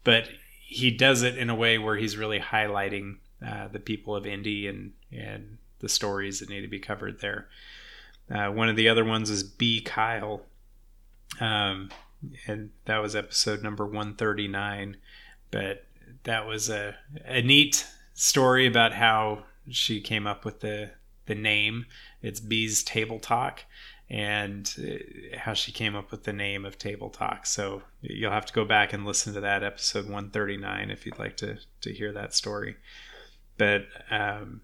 But 0.05 0.29
he 0.67 0.91
does 0.91 1.23
it 1.23 1.37
in 1.37 1.51
a 1.51 1.55
way 1.55 1.79
where 1.79 1.97
he's 1.97 2.17
really 2.17 2.41
highlighting 2.41 3.17
uh, 3.47 3.69
the 3.69 3.79
people 3.79 4.15
of 4.17 4.27
Indy 4.27 4.67
and 4.67 4.93
and 5.13 5.59
the 5.81 5.89
stories 5.89 6.41
that 6.41 6.49
need 6.49 6.61
to 6.63 6.69
be 6.69 6.79
covered 6.79 7.21
there. 7.21 7.49
Uh, 8.31 8.49
one 8.49 8.69
of 8.69 8.77
the 8.77 8.89
other 8.89 9.05
ones 9.05 9.31
is 9.31 9.43
B. 9.43 9.81
Kyle, 9.81 10.43
um, 11.41 11.91
and 12.47 12.71
that 12.85 12.99
was 12.99 13.17
episode 13.17 13.63
number 13.63 13.87
one 13.87 14.15
thirty 14.15 14.49
nine. 14.49 14.97
But 15.51 15.85
that 16.25 16.47
was 16.47 16.69
a 16.69 16.97
a 17.25 17.43
neat 17.43 17.87
story 18.15 18.67
about 18.67 18.93
how 18.93 19.45
she 19.69 20.01
came 20.01 20.27
up 20.27 20.45
with 20.45 20.61
the 20.61 20.91
the 21.31 21.35
name. 21.37 21.87
It's 22.23 22.41
Bee's 22.41 22.83
Table 22.83 23.21
Talk. 23.21 23.65
and 24.11 24.75
uh, 24.81 25.39
how 25.39 25.55
she 25.55 25.71
came 25.71 25.95
up 25.95 26.11
with 26.11 26.25
the 26.25 26.33
name 26.33 26.65
of 26.65 26.77
Table 26.77 27.11
Talk. 27.11 27.47
So 27.47 27.83
you'll 28.03 28.33
have 28.33 28.47
to 28.47 28.53
go 28.53 28.65
back 28.65 28.93
and 28.93 29.07
listen 29.07 29.33
to 29.35 29.41
that 29.41 29.63
episode 29.63 30.07
139 30.07 30.91
if 30.91 31.07
you'd 31.07 31.21
like 31.21 31.37
to 31.37 31.59
to 31.83 31.95
hear 31.95 32.13
that 32.13 32.35
story. 32.35 32.75
But 33.57 33.87
um, 34.11 34.63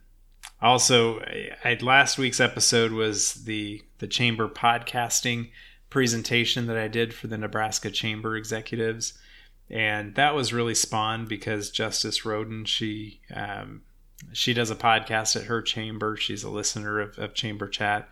also, 0.60 1.20
I, 1.64 1.78
last 1.80 2.18
week's 2.18 2.40
episode 2.40 2.90
was 2.90 3.44
the 3.44 3.82
the 3.98 4.08
chamber 4.08 4.48
podcasting 4.48 5.50
presentation 5.90 6.66
that 6.66 6.76
I 6.76 6.88
did 6.88 7.14
for 7.14 7.28
the 7.28 7.38
Nebraska 7.38 7.92
Chamber 7.92 8.36
executives, 8.36 9.16
and 9.70 10.16
that 10.16 10.34
was 10.34 10.52
really 10.52 10.74
spawned 10.74 11.28
because 11.28 11.70
Justice 11.70 12.24
Roden 12.24 12.64
she 12.64 13.20
um, 13.32 13.82
she 14.32 14.54
does 14.54 14.70
a 14.70 14.76
podcast 14.76 15.36
at 15.36 15.44
her 15.44 15.62
chamber. 15.62 16.16
She's 16.16 16.44
a 16.44 16.50
listener 16.50 17.00
of, 17.00 17.18
of 17.18 17.34
Chamber 17.34 17.68
Chat, 17.68 18.08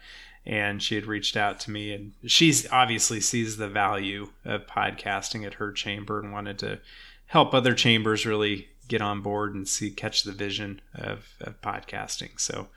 and 0.46 0.82
she 0.82 0.94
had 0.94 1.06
reached 1.06 1.36
out 1.36 1.60
to 1.60 1.70
me, 1.70 1.92
and 1.92 2.12
she's 2.26 2.70
obviously 2.70 3.20
sees 3.20 3.56
the 3.56 3.68
value 3.68 4.28
of 4.44 4.66
podcasting 4.66 5.46
at 5.46 5.54
her 5.54 5.72
chamber 5.72 6.20
and 6.20 6.32
wanted 6.32 6.58
to 6.60 6.80
help 7.26 7.54
other 7.54 7.74
chambers 7.74 8.26
really 8.26 8.68
get 8.86 9.00
on 9.00 9.22
board 9.22 9.54
and 9.54 9.66
see 9.66 9.90
catch 9.90 10.24
the 10.24 10.32
vision 10.32 10.80
of, 10.94 11.26
of 11.40 11.60
podcasting. 11.62 12.38
So 12.38 12.68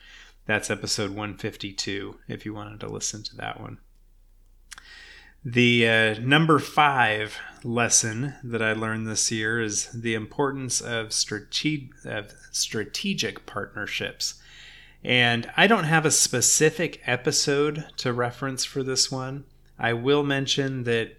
that's 0.45 0.69
episode 0.69 1.09
152 1.09 2.15
if 2.27 2.45
you 2.45 2.53
wanted 2.53 2.79
to 2.79 2.87
listen 2.87 3.23
to 3.23 3.35
that 3.35 3.59
one. 3.59 3.79
The 5.49 5.87
uh, 5.87 6.19
number 6.19 6.59
five 6.59 7.39
lesson 7.63 8.33
that 8.43 8.61
I 8.61 8.73
learned 8.73 9.07
this 9.07 9.31
year 9.31 9.61
is 9.61 9.87
the 9.93 10.13
importance 10.13 10.81
of, 10.81 11.13
strate- 11.13 11.89
of 12.03 12.33
strategic 12.51 13.45
partnerships. 13.45 14.41
And 15.05 15.49
I 15.55 15.67
don't 15.67 15.85
have 15.85 16.05
a 16.05 16.11
specific 16.11 17.01
episode 17.05 17.85
to 17.95 18.11
reference 18.11 18.65
for 18.65 18.83
this 18.83 19.09
one. 19.09 19.45
I 19.79 19.93
will 19.93 20.21
mention 20.21 20.83
that 20.83 21.15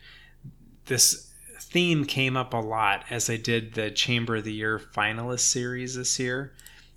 this 0.85 1.30
theme 1.58 2.04
came 2.04 2.37
up 2.37 2.52
a 2.52 2.58
lot 2.58 3.06
as 3.08 3.30
I 3.30 3.38
did 3.38 3.73
the 3.73 3.90
Chamber 3.90 4.37
of 4.37 4.44
the 4.44 4.52
Year 4.52 4.78
finalist 4.78 5.40
series 5.40 5.94
this 5.94 6.18
year, 6.18 6.52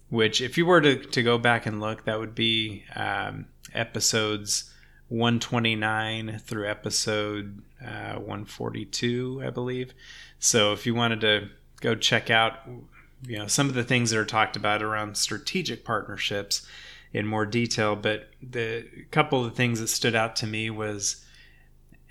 which, 0.09 0.41
if 0.41 0.57
you 0.57 0.65
were 0.65 0.81
to, 0.81 0.97
to 0.97 1.23
go 1.23 1.37
back 1.37 1.65
and 1.65 1.79
look, 1.79 2.03
that 2.03 2.19
would 2.19 2.35
be 2.35 2.83
um, 2.93 3.45
episodes 3.73 4.70
129 5.11 6.39
through 6.39 6.69
episode 6.69 7.61
uh, 7.85 8.13
142, 8.13 9.43
I 9.45 9.49
believe. 9.49 9.93
So 10.39 10.71
if 10.71 10.85
you 10.85 10.95
wanted 10.95 11.19
to 11.21 11.49
go 11.81 11.95
check 11.95 12.29
out, 12.29 12.59
you 13.27 13.37
know, 13.37 13.47
some 13.47 13.67
of 13.67 13.75
the 13.75 13.83
things 13.83 14.11
that 14.11 14.19
are 14.19 14.25
talked 14.25 14.55
about 14.55 14.81
around 14.81 15.17
strategic 15.17 15.83
partnerships 15.83 16.65
in 17.11 17.27
more 17.27 17.45
detail, 17.45 17.97
but 17.97 18.29
the 18.41 18.85
couple 19.11 19.43
of 19.43 19.53
things 19.53 19.81
that 19.81 19.89
stood 19.89 20.15
out 20.15 20.37
to 20.37 20.47
me 20.47 20.69
was 20.69 21.25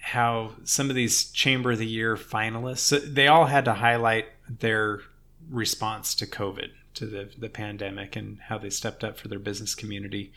how 0.03 0.53
some 0.65 0.91
of 0.91 0.97
these 0.97 1.31
Chamber 1.33 1.73
of 1.73 1.79
the 1.79 1.87
Year 1.87 2.17
finalists, 2.17 3.15
they 3.15 3.29
all 3.29 3.47
had 3.47 3.65
to 3.65 3.75
highlight 3.75 4.27
their 4.47 5.01
response 5.49 6.15
to 6.17 6.27
COVID, 6.27 6.69
to 6.95 7.07
the, 7.07 7.31
the 7.39 7.49
pandemic, 7.49 8.15
and 8.15 8.41
how 8.41 8.59
they 8.59 8.69
stepped 8.69 9.03
up 9.03 9.17
for 9.17 9.29
their 9.29 9.39
business 9.39 9.75
community 9.75 10.33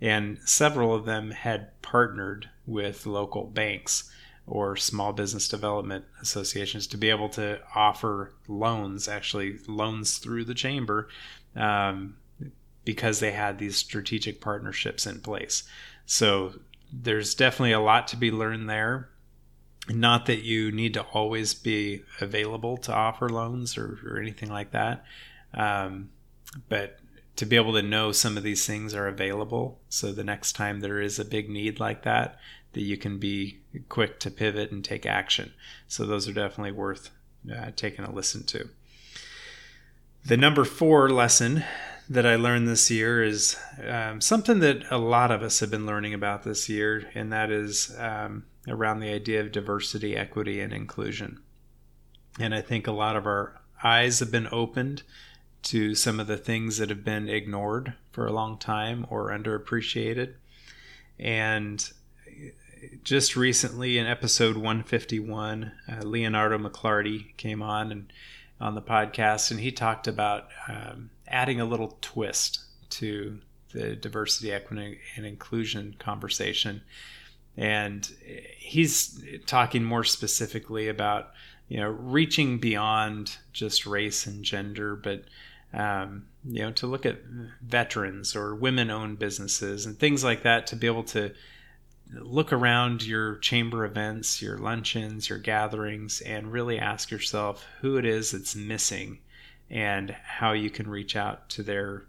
and 0.00 0.38
several 0.44 0.94
of 0.94 1.04
them 1.04 1.30
had 1.30 1.80
partnered 1.82 2.48
with 2.66 3.06
local 3.06 3.44
banks 3.44 4.10
or 4.46 4.76
small 4.76 5.12
business 5.12 5.48
development 5.48 6.04
associations 6.20 6.86
to 6.88 6.96
be 6.96 7.10
able 7.10 7.28
to 7.28 7.60
offer 7.74 8.32
loans, 8.48 9.06
actually 9.06 9.58
loans 9.68 10.18
through 10.18 10.44
the 10.44 10.54
chamber, 10.54 11.08
um, 11.54 12.16
because 12.84 13.20
they 13.20 13.32
had 13.32 13.58
these 13.58 13.76
strategic 13.76 14.40
partnerships 14.40 15.06
in 15.06 15.20
place. 15.20 15.64
So 16.06 16.54
there's 16.92 17.34
definitely 17.34 17.72
a 17.72 17.80
lot 17.80 18.08
to 18.08 18.16
be 18.16 18.30
learned 18.30 18.68
there. 18.68 19.10
Not 19.88 20.26
that 20.26 20.42
you 20.42 20.72
need 20.72 20.94
to 20.94 21.02
always 21.02 21.54
be 21.54 22.02
available 22.20 22.76
to 22.78 22.92
offer 22.92 23.28
loans 23.28 23.76
or, 23.76 23.98
or 24.06 24.18
anything 24.18 24.50
like 24.50 24.72
that, 24.72 25.04
um, 25.54 26.10
but 26.68 26.99
to 27.40 27.46
be 27.46 27.56
able 27.56 27.72
to 27.72 27.80
know 27.80 28.12
some 28.12 28.36
of 28.36 28.42
these 28.42 28.66
things 28.66 28.94
are 28.94 29.08
available. 29.08 29.80
So 29.88 30.12
the 30.12 30.22
next 30.22 30.52
time 30.52 30.80
there 30.80 31.00
is 31.00 31.18
a 31.18 31.24
big 31.24 31.48
need 31.48 31.80
like 31.80 32.02
that, 32.02 32.38
that 32.74 32.82
you 32.82 32.98
can 32.98 33.16
be 33.16 33.60
quick 33.88 34.20
to 34.20 34.30
pivot 34.30 34.70
and 34.70 34.84
take 34.84 35.06
action. 35.06 35.54
So 35.88 36.04
those 36.04 36.28
are 36.28 36.34
definitely 36.34 36.72
worth 36.72 37.08
uh, 37.50 37.70
taking 37.74 38.04
a 38.04 38.12
listen 38.12 38.44
to. 38.48 38.68
The 40.26 40.36
number 40.36 40.66
four 40.66 41.08
lesson 41.08 41.64
that 42.10 42.26
I 42.26 42.34
learned 42.34 42.68
this 42.68 42.90
year 42.90 43.22
is 43.22 43.56
um, 43.88 44.20
something 44.20 44.58
that 44.58 44.84
a 44.90 44.98
lot 44.98 45.30
of 45.30 45.42
us 45.42 45.60
have 45.60 45.70
been 45.70 45.86
learning 45.86 46.12
about 46.12 46.42
this 46.42 46.68
year, 46.68 47.10
and 47.14 47.32
that 47.32 47.50
is 47.50 47.96
um, 47.98 48.44
around 48.68 49.00
the 49.00 49.14
idea 49.14 49.40
of 49.40 49.50
diversity, 49.50 50.14
equity, 50.14 50.60
and 50.60 50.74
inclusion. 50.74 51.40
And 52.38 52.54
I 52.54 52.60
think 52.60 52.86
a 52.86 52.92
lot 52.92 53.16
of 53.16 53.24
our 53.24 53.62
eyes 53.82 54.18
have 54.18 54.30
been 54.30 54.48
opened 54.52 55.04
to 55.62 55.94
some 55.94 56.20
of 56.20 56.26
the 56.26 56.36
things 56.36 56.78
that 56.78 56.88
have 56.88 57.04
been 57.04 57.28
ignored 57.28 57.94
for 58.12 58.26
a 58.26 58.32
long 58.32 58.58
time 58.58 59.06
or 59.10 59.30
underappreciated. 59.30 60.34
And 61.18 61.90
just 63.04 63.36
recently 63.36 63.98
in 63.98 64.06
episode 64.06 64.56
151, 64.56 65.72
uh, 65.88 66.02
Leonardo 66.02 66.58
McClarty 66.58 67.36
came 67.36 67.62
on 67.62 67.92
and 67.92 68.12
on 68.60 68.74
the 68.74 68.82
podcast, 68.82 69.50
and 69.50 69.60
he 69.60 69.72
talked 69.72 70.06
about 70.06 70.48
um, 70.68 71.10
adding 71.26 71.60
a 71.60 71.64
little 71.64 71.96
twist 72.00 72.60
to 72.90 73.38
the 73.72 73.96
diversity, 73.96 74.52
equity, 74.52 74.98
and 75.16 75.24
inclusion 75.24 75.96
conversation. 75.98 76.82
And 77.56 78.08
he's 78.58 79.22
talking 79.46 79.82
more 79.84 80.04
specifically 80.04 80.88
about 80.88 81.30
you 81.68 81.78
know 81.78 81.88
reaching 81.88 82.58
beyond 82.58 83.38
just 83.52 83.86
race 83.86 84.26
and 84.26 84.44
gender, 84.44 84.94
but 84.96 85.24
um, 85.72 86.26
you 86.44 86.62
know, 86.62 86.72
to 86.72 86.86
look 86.86 87.06
at 87.06 87.22
veterans 87.62 88.34
or 88.34 88.54
women-owned 88.54 89.18
businesses 89.18 89.86
and 89.86 89.98
things 89.98 90.24
like 90.24 90.42
that 90.42 90.66
to 90.68 90.76
be 90.76 90.86
able 90.86 91.04
to 91.04 91.32
look 92.12 92.52
around 92.52 93.06
your 93.06 93.36
chamber 93.36 93.84
events, 93.84 94.42
your 94.42 94.58
luncheons, 94.58 95.28
your 95.28 95.38
gatherings, 95.38 96.20
and 96.22 96.52
really 96.52 96.78
ask 96.78 97.10
yourself 97.10 97.66
who 97.80 97.96
it 97.96 98.04
is 98.04 98.32
that's 98.32 98.56
missing 98.56 99.18
and 99.70 100.10
how 100.10 100.52
you 100.52 100.70
can 100.70 100.88
reach 100.88 101.14
out 101.14 101.48
to 101.50 101.62
their 101.62 102.04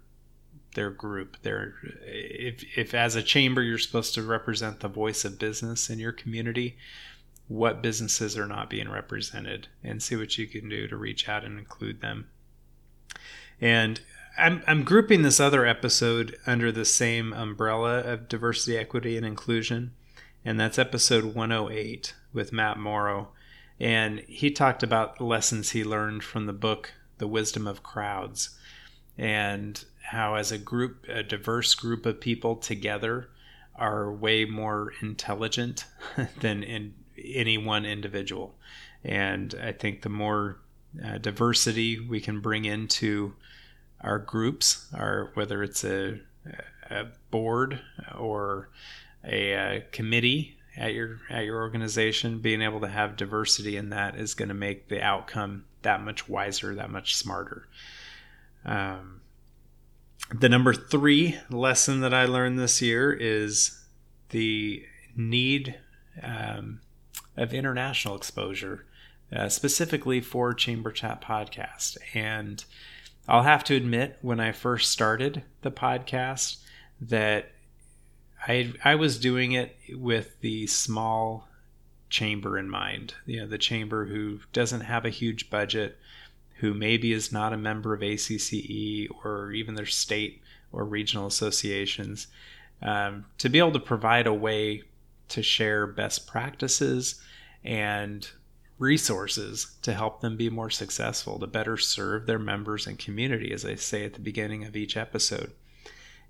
their 0.74 0.90
group 0.90 1.36
their 1.42 1.74
if 2.06 2.64
if 2.76 2.94
as 2.94 3.14
a 3.14 3.22
chamber 3.22 3.62
you're 3.62 3.78
supposed 3.78 4.14
to 4.14 4.22
represent 4.22 4.80
the 4.80 4.88
voice 4.88 5.22
of 5.24 5.38
business 5.38 5.90
in 5.90 5.98
your 5.98 6.12
community 6.12 6.76
what 7.46 7.82
businesses 7.82 8.38
are 8.38 8.46
not 8.46 8.70
being 8.70 8.88
represented 8.88 9.68
and 9.84 10.02
see 10.02 10.16
what 10.16 10.38
you 10.38 10.46
can 10.46 10.70
do 10.70 10.88
to 10.88 10.96
reach 10.96 11.28
out 11.28 11.44
and 11.44 11.58
include 11.58 12.00
them 12.00 12.26
and 13.62 14.00
I'm, 14.36 14.62
I'm 14.66 14.82
grouping 14.82 15.22
this 15.22 15.38
other 15.38 15.64
episode 15.64 16.36
under 16.46 16.72
the 16.72 16.84
same 16.84 17.32
umbrella 17.32 18.00
of 18.00 18.28
diversity, 18.28 18.76
equity, 18.76 19.16
and 19.16 19.24
inclusion. 19.24 19.92
And 20.44 20.58
that's 20.58 20.80
episode 20.80 21.36
108 21.36 22.14
with 22.32 22.52
Matt 22.52 22.76
Morrow. 22.76 23.28
And 23.78 24.18
he 24.20 24.50
talked 24.50 24.82
about 24.82 25.20
lessons 25.20 25.70
he 25.70 25.84
learned 25.84 26.24
from 26.24 26.46
the 26.46 26.52
book, 26.52 26.92
The 27.18 27.28
Wisdom 27.28 27.68
of 27.68 27.84
Crowds, 27.84 28.58
and 29.16 29.84
how, 30.10 30.34
as 30.34 30.50
a 30.50 30.58
group, 30.58 31.06
a 31.08 31.22
diverse 31.22 31.74
group 31.76 32.04
of 32.04 32.20
people 32.20 32.56
together, 32.56 33.28
are 33.76 34.12
way 34.12 34.44
more 34.44 34.92
intelligent 35.00 35.84
than 36.40 36.64
in 36.64 36.94
any 37.16 37.58
one 37.58 37.84
individual. 37.84 38.56
And 39.04 39.54
I 39.62 39.70
think 39.70 40.02
the 40.02 40.08
more 40.08 40.58
uh, 41.04 41.18
diversity 41.18 41.98
we 42.00 42.20
can 42.20 42.40
bring 42.40 42.64
into 42.64 43.34
our 44.02 44.18
groups, 44.18 44.88
our 44.94 45.30
whether 45.34 45.62
it's 45.62 45.84
a, 45.84 46.20
a 46.90 47.06
board 47.30 47.80
or 48.18 48.68
a, 49.24 49.52
a, 49.52 49.80
committee 49.92 50.58
at 50.76 50.94
your 50.94 51.20
at 51.30 51.44
your 51.44 51.60
organization, 51.60 52.38
being 52.38 52.62
able 52.62 52.80
to 52.80 52.88
have 52.88 53.16
diversity 53.16 53.76
in 53.76 53.90
that 53.90 54.16
is 54.16 54.34
going 54.34 54.48
to 54.48 54.54
make 54.54 54.88
the 54.88 55.02
outcome 55.02 55.64
that 55.82 56.02
much 56.02 56.28
wiser, 56.28 56.74
that 56.74 56.90
much 56.90 57.16
smarter. 57.16 57.68
Um, 58.64 59.20
the 60.32 60.48
number 60.48 60.72
three 60.72 61.38
lesson 61.50 62.00
that 62.00 62.14
I 62.14 62.24
learned 62.24 62.58
this 62.58 62.80
year 62.80 63.12
is 63.12 63.84
the 64.30 64.84
need 65.14 65.78
um, 66.22 66.80
of 67.36 67.52
international 67.52 68.16
exposure, 68.16 68.86
uh, 69.34 69.48
specifically 69.48 70.20
for 70.20 70.54
Chamber 70.54 70.90
Chat 70.90 71.22
Podcast. 71.22 71.96
And 72.14 72.64
I'll 73.28 73.42
have 73.42 73.64
to 73.64 73.76
admit, 73.76 74.18
when 74.20 74.40
I 74.40 74.52
first 74.52 74.90
started 74.90 75.42
the 75.62 75.70
podcast, 75.70 76.56
that 77.00 77.52
I 78.46 78.72
I 78.84 78.94
was 78.96 79.18
doing 79.18 79.52
it 79.52 79.76
with 79.90 80.40
the 80.40 80.66
small 80.66 81.48
chamber 82.10 82.58
in 82.58 82.68
mind. 82.68 83.14
You 83.26 83.40
know, 83.40 83.46
the 83.46 83.58
chamber 83.58 84.06
who 84.06 84.40
doesn't 84.52 84.82
have 84.82 85.04
a 85.04 85.10
huge 85.10 85.50
budget, 85.50 85.98
who 86.56 86.74
maybe 86.74 87.12
is 87.12 87.32
not 87.32 87.52
a 87.52 87.56
member 87.56 87.94
of 87.94 88.02
ACCE 88.02 89.08
or 89.24 89.52
even 89.52 89.74
their 89.74 89.86
state 89.86 90.42
or 90.72 90.84
regional 90.84 91.26
associations, 91.26 92.26
um, 92.82 93.24
to 93.38 93.48
be 93.48 93.58
able 93.58 93.72
to 93.72 93.80
provide 93.80 94.26
a 94.26 94.34
way 94.34 94.82
to 95.28 95.42
share 95.42 95.86
best 95.86 96.26
practices 96.26 97.20
and 97.64 98.28
resources 98.82 99.76
to 99.80 99.94
help 99.94 100.20
them 100.20 100.36
be 100.36 100.50
more 100.50 100.68
successful, 100.68 101.38
to 101.38 101.46
better 101.46 101.76
serve 101.76 102.26
their 102.26 102.38
members 102.38 102.86
and 102.86 102.98
community, 102.98 103.52
as 103.52 103.64
I 103.64 103.76
say 103.76 104.04
at 104.04 104.14
the 104.14 104.20
beginning 104.20 104.64
of 104.64 104.76
each 104.76 104.96
episode. 104.96 105.52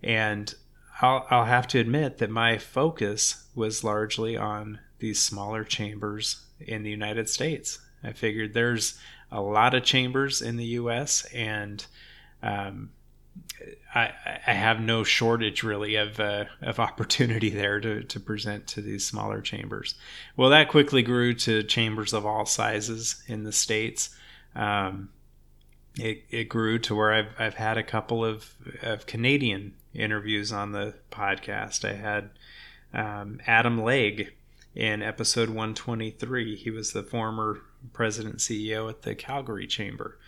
And 0.02 0.54
I'll, 1.00 1.26
I'll 1.30 1.46
have 1.46 1.66
to 1.68 1.80
admit 1.80 2.18
that 2.18 2.30
my 2.30 2.58
focus 2.58 3.46
was 3.54 3.82
largely 3.82 4.36
on 4.36 4.80
these 4.98 5.18
smaller 5.18 5.64
chambers 5.64 6.44
in 6.60 6.82
the 6.82 6.90
United 6.90 7.30
States. 7.30 7.78
I 8.04 8.12
figured 8.12 8.52
there's 8.52 8.98
a 9.30 9.40
lot 9.40 9.74
of 9.74 9.82
chambers 9.82 10.42
in 10.42 10.58
the 10.58 10.76
U.S. 10.80 11.24
and 11.32 11.84
um, 12.42 12.90
I, 13.94 14.10
I 14.46 14.52
have 14.52 14.80
no 14.80 15.04
shortage 15.04 15.62
really 15.62 15.96
of 15.96 16.18
uh, 16.18 16.46
of 16.60 16.80
opportunity 16.80 17.50
there 17.50 17.80
to, 17.80 18.02
to 18.02 18.20
present 18.20 18.66
to 18.68 18.80
these 18.80 19.06
smaller 19.06 19.40
chambers. 19.40 19.94
Well, 20.36 20.50
that 20.50 20.68
quickly 20.68 21.02
grew 21.02 21.34
to 21.34 21.62
chambers 21.62 22.12
of 22.12 22.26
all 22.26 22.46
sizes 22.46 23.22
in 23.26 23.44
the 23.44 23.52
states. 23.52 24.10
Um, 24.54 25.10
it, 25.96 26.24
it 26.30 26.44
grew 26.48 26.78
to 26.80 26.94
where 26.94 27.12
I've, 27.12 27.28
I've 27.38 27.54
had 27.54 27.76
a 27.76 27.82
couple 27.82 28.24
of, 28.24 28.54
of 28.82 29.06
Canadian 29.06 29.74
interviews 29.94 30.52
on 30.52 30.72
the 30.72 30.94
podcast. 31.10 31.86
I 31.86 31.94
had 31.94 32.30
um, 32.94 33.40
Adam 33.46 33.82
Legge 33.82 34.32
in 34.74 35.02
episode 35.02 35.48
123. 35.48 36.56
He 36.56 36.70
was 36.70 36.92
the 36.92 37.02
former 37.02 37.60
president 37.92 38.38
CEO 38.38 38.88
at 38.88 39.02
the 39.02 39.14
Calgary 39.14 39.66
Chamber. 39.66 40.18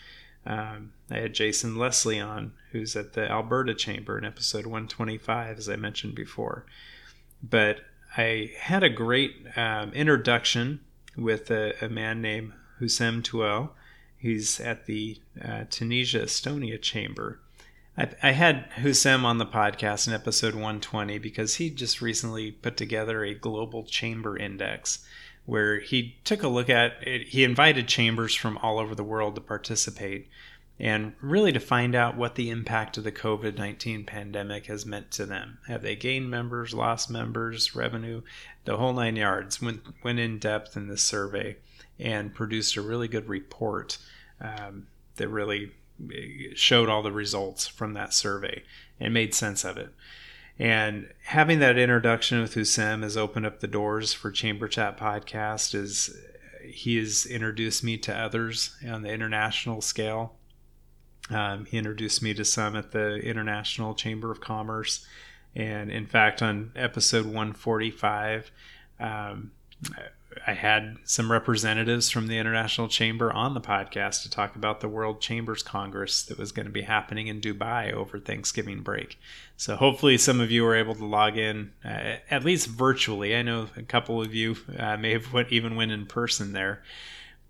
Um, 0.46 0.92
I 1.10 1.18
had 1.18 1.34
Jason 1.34 1.76
Leslie 1.76 2.20
on, 2.20 2.52
who's 2.72 2.96
at 2.96 3.14
the 3.14 3.30
Alberta 3.30 3.74
Chamber 3.74 4.18
in 4.18 4.24
episode 4.24 4.66
125, 4.66 5.58
as 5.58 5.68
I 5.68 5.76
mentioned 5.76 6.14
before. 6.14 6.66
But 7.42 7.80
I 8.16 8.52
had 8.58 8.82
a 8.82 8.90
great 8.90 9.34
um, 9.56 9.92
introduction 9.92 10.80
with 11.16 11.50
a, 11.50 11.74
a, 11.84 11.88
man 11.88 12.20
named 12.20 12.52
Hussem 12.78 13.22
Touel. 13.22 13.70
He's 14.16 14.60
at 14.60 14.86
the 14.86 15.20
uh, 15.42 15.64
Tunisia 15.70 16.20
Estonia 16.20 16.80
Chamber. 16.80 17.40
I, 17.96 18.08
I 18.22 18.30
had 18.32 18.68
Hussem 18.76 19.24
on 19.24 19.38
the 19.38 19.46
podcast 19.46 20.06
in 20.06 20.14
episode 20.14 20.54
120 20.54 21.18
because 21.18 21.56
he 21.56 21.70
just 21.70 22.00
recently 22.00 22.50
put 22.52 22.76
together 22.76 23.24
a 23.24 23.34
global 23.34 23.84
chamber 23.84 24.36
index 24.36 25.04
where 25.46 25.80
he 25.80 26.16
took 26.24 26.42
a 26.42 26.48
look 26.48 26.70
at 26.70 26.94
it. 27.06 27.28
He 27.28 27.44
invited 27.44 27.88
chambers 27.88 28.34
from 28.34 28.58
all 28.58 28.78
over 28.78 28.94
the 28.94 29.04
world 29.04 29.34
to 29.34 29.40
participate 29.40 30.28
and 30.80 31.12
really 31.20 31.52
to 31.52 31.60
find 31.60 31.94
out 31.94 32.16
what 32.16 32.34
the 32.34 32.50
impact 32.50 32.98
of 32.98 33.04
the 33.04 33.12
COVID 33.12 33.56
19 33.56 34.04
pandemic 34.04 34.66
has 34.66 34.84
meant 34.84 35.10
to 35.12 35.26
them. 35.26 35.58
Have 35.68 35.82
they 35.82 35.94
gained 35.94 36.30
members, 36.30 36.74
lost 36.74 37.10
members, 37.10 37.76
revenue, 37.76 38.22
the 38.64 38.76
whole 38.76 38.92
nine 38.92 39.16
yards? 39.16 39.62
Went, 39.62 39.82
went 40.02 40.18
in 40.18 40.38
depth 40.38 40.76
in 40.76 40.88
this 40.88 41.02
survey 41.02 41.56
and 41.98 42.34
produced 42.34 42.76
a 42.76 42.82
really 42.82 43.06
good 43.06 43.28
report 43.28 43.98
um, 44.40 44.88
that 45.16 45.28
really 45.28 45.70
eh, 46.12 46.48
showed 46.54 46.88
all 46.88 47.02
the 47.02 47.12
results 47.12 47.68
from 47.68 47.94
that 47.94 48.12
survey 48.12 48.64
and 48.98 49.14
made 49.14 49.34
sense 49.34 49.64
of 49.64 49.76
it. 49.76 49.92
And 50.58 51.12
having 51.24 51.58
that 51.58 51.78
introduction 51.78 52.40
with 52.40 52.54
Hussem 52.54 53.02
has 53.02 53.16
opened 53.16 53.46
up 53.46 53.60
the 53.60 53.66
doors 53.66 54.12
for 54.12 54.30
Chamber 54.30 54.68
Chat 54.68 54.96
podcast. 54.96 55.74
Is 55.74 56.16
he 56.64 56.96
has 56.96 57.26
introduced 57.26 57.82
me 57.82 57.98
to 57.98 58.16
others 58.16 58.74
on 58.86 59.02
the 59.02 59.10
international 59.10 59.80
scale. 59.80 60.34
Um, 61.30 61.64
he 61.64 61.78
introduced 61.78 62.22
me 62.22 62.34
to 62.34 62.44
some 62.44 62.76
at 62.76 62.92
the 62.92 63.16
International 63.16 63.94
Chamber 63.94 64.30
of 64.30 64.40
Commerce, 64.40 65.06
and 65.54 65.90
in 65.90 66.06
fact, 66.06 66.42
on 66.42 66.70
episode 66.76 67.24
145, 67.24 68.50
um, 69.00 69.52
I 70.46 70.52
had 70.52 70.96
some 71.04 71.30
representatives 71.30 72.10
from 72.10 72.26
the 72.26 72.38
International 72.38 72.88
Chamber 72.88 73.32
on 73.32 73.54
the 73.54 73.60
podcast 73.60 74.22
to 74.22 74.30
talk 74.30 74.56
about 74.56 74.80
the 74.80 74.88
World 74.88 75.20
Chambers 75.20 75.62
Congress 75.62 76.22
that 76.24 76.38
was 76.38 76.52
going 76.52 76.66
to 76.66 76.72
be 76.72 76.82
happening 76.82 77.28
in 77.28 77.40
Dubai 77.40 77.92
over 77.92 78.18
Thanksgiving 78.18 78.80
break. 78.82 79.18
So 79.56 79.76
hopefully, 79.76 80.18
some 80.18 80.40
of 80.40 80.50
you 80.50 80.64
were 80.64 80.74
able 80.74 80.94
to 80.94 81.04
log 81.04 81.36
in 81.36 81.72
uh, 81.84 82.16
at 82.30 82.44
least 82.44 82.68
virtually. 82.68 83.36
I 83.36 83.42
know 83.42 83.68
a 83.76 83.82
couple 83.82 84.20
of 84.20 84.34
you 84.34 84.56
uh, 84.78 84.96
may 84.96 85.12
have 85.12 85.32
went, 85.32 85.52
even 85.52 85.76
went 85.76 85.92
in 85.92 86.06
person 86.06 86.52
there, 86.52 86.82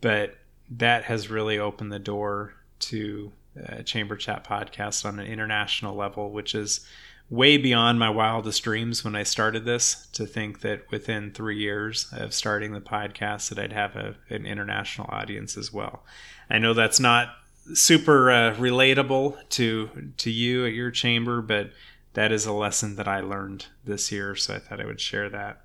but 0.00 0.36
that 0.70 1.04
has 1.04 1.30
really 1.30 1.58
opened 1.58 1.92
the 1.92 1.98
door 1.98 2.54
to 2.80 3.32
uh, 3.62 3.82
Chamber 3.82 4.16
Chat 4.16 4.44
podcast 4.44 5.04
on 5.04 5.18
an 5.18 5.26
international 5.26 5.94
level, 5.94 6.30
which 6.30 6.54
is 6.54 6.86
way 7.30 7.56
beyond 7.56 7.98
my 7.98 8.10
wildest 8.10 8.62
dreams 8.62 9.02
when 9.02 9.16
I 9.16 9.22
started 9.22 9.64
this 9.64 10.06
to 10.12 10.26
think 10.26 10.60
that 10.60 10.90
within 10.90 11.32
three 11.32 11.58
years 11.58 12.06
of 12.12 12.34
starting 12.34 12.72
the 12.72 12.80
podcast 12.80 13.48
that 13.48 13.58
I'd 13.58 13.72
have 13.72 13.96
a, 13.96 14.14
an 14.28 14.46
international 14.46 15.08
audience 15.10 15.56
as 15.56 15.72
well. 15.72 16.04
I 16.50 16.58
know 16.58 16.74
that's 16.74 17.00
not 17.00 17.34
super 17.72 18.30
uh, 18.30 18.54
relatable 18.54 19.48
to 19.50 20.12
to 20.18 20.30
you 20.30 20.66
at 20.66 20.74
your 20.74 20.90
chamber, 20.90 21.40
but 21.40 21.70
that 22.12 22.30
is 22.30 22.44
a 22.46 22.52
lesson 22.52 22.96
that 22.96 23.08
I 23.08 23.20
learned 23.20 23.66
this 23.84 24.12
year, 24.12 24.34
so 24.36 24.54
I 24.54 24.58
thought 24.58 24.80
I 24.80 24.86
would 24.86 25.00
share 25.00 25.30
that. 25.30 25.64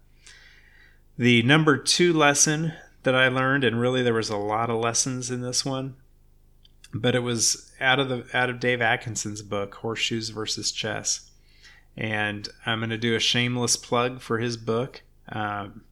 The 1.18 1.44
number 1.44 1.78
two 1.78 2.14
lesson 2.14 2.74
that 3.04 3.16
I 3.16 3.28
learned, 3.28 3.66
and 3.66 3.80
really 3.80 4.02
there 4.02 4.14
was 4.14 4.30
a 4.30 4.38
lot 4.38 4.70
of 4.70 4.80
lessons 4.80 5.30
in 5.30 5.42
this 5.42 5.66
one, 5.66 5.96
but 6.94 7.16
it 7.16 7.20
was 7.20 7.72
out 7.82 8.00
of 8.00 8.08
the 8.08 8.26
out 8.34 8.50
of 8.50 8.62
Dave 8.62 8.82
Adkisson's 8.82 9.42
book, 9.42 9.76
Horseshoes 9.76 10.30
versus 10.30 10.72
Chess 10.72 11.29
and 12.00 12.48
I'm 12.66 12.80
going 12.80 12.90
to 12.92 12.98
do 12.98 13.14
a 13.14 13.20
shameless 13.20 13.76
plug 13.76 14.22
for 14.22 14.40
his 14.40 14.56
book. 14.56 15.02
Um, 15.28 15.84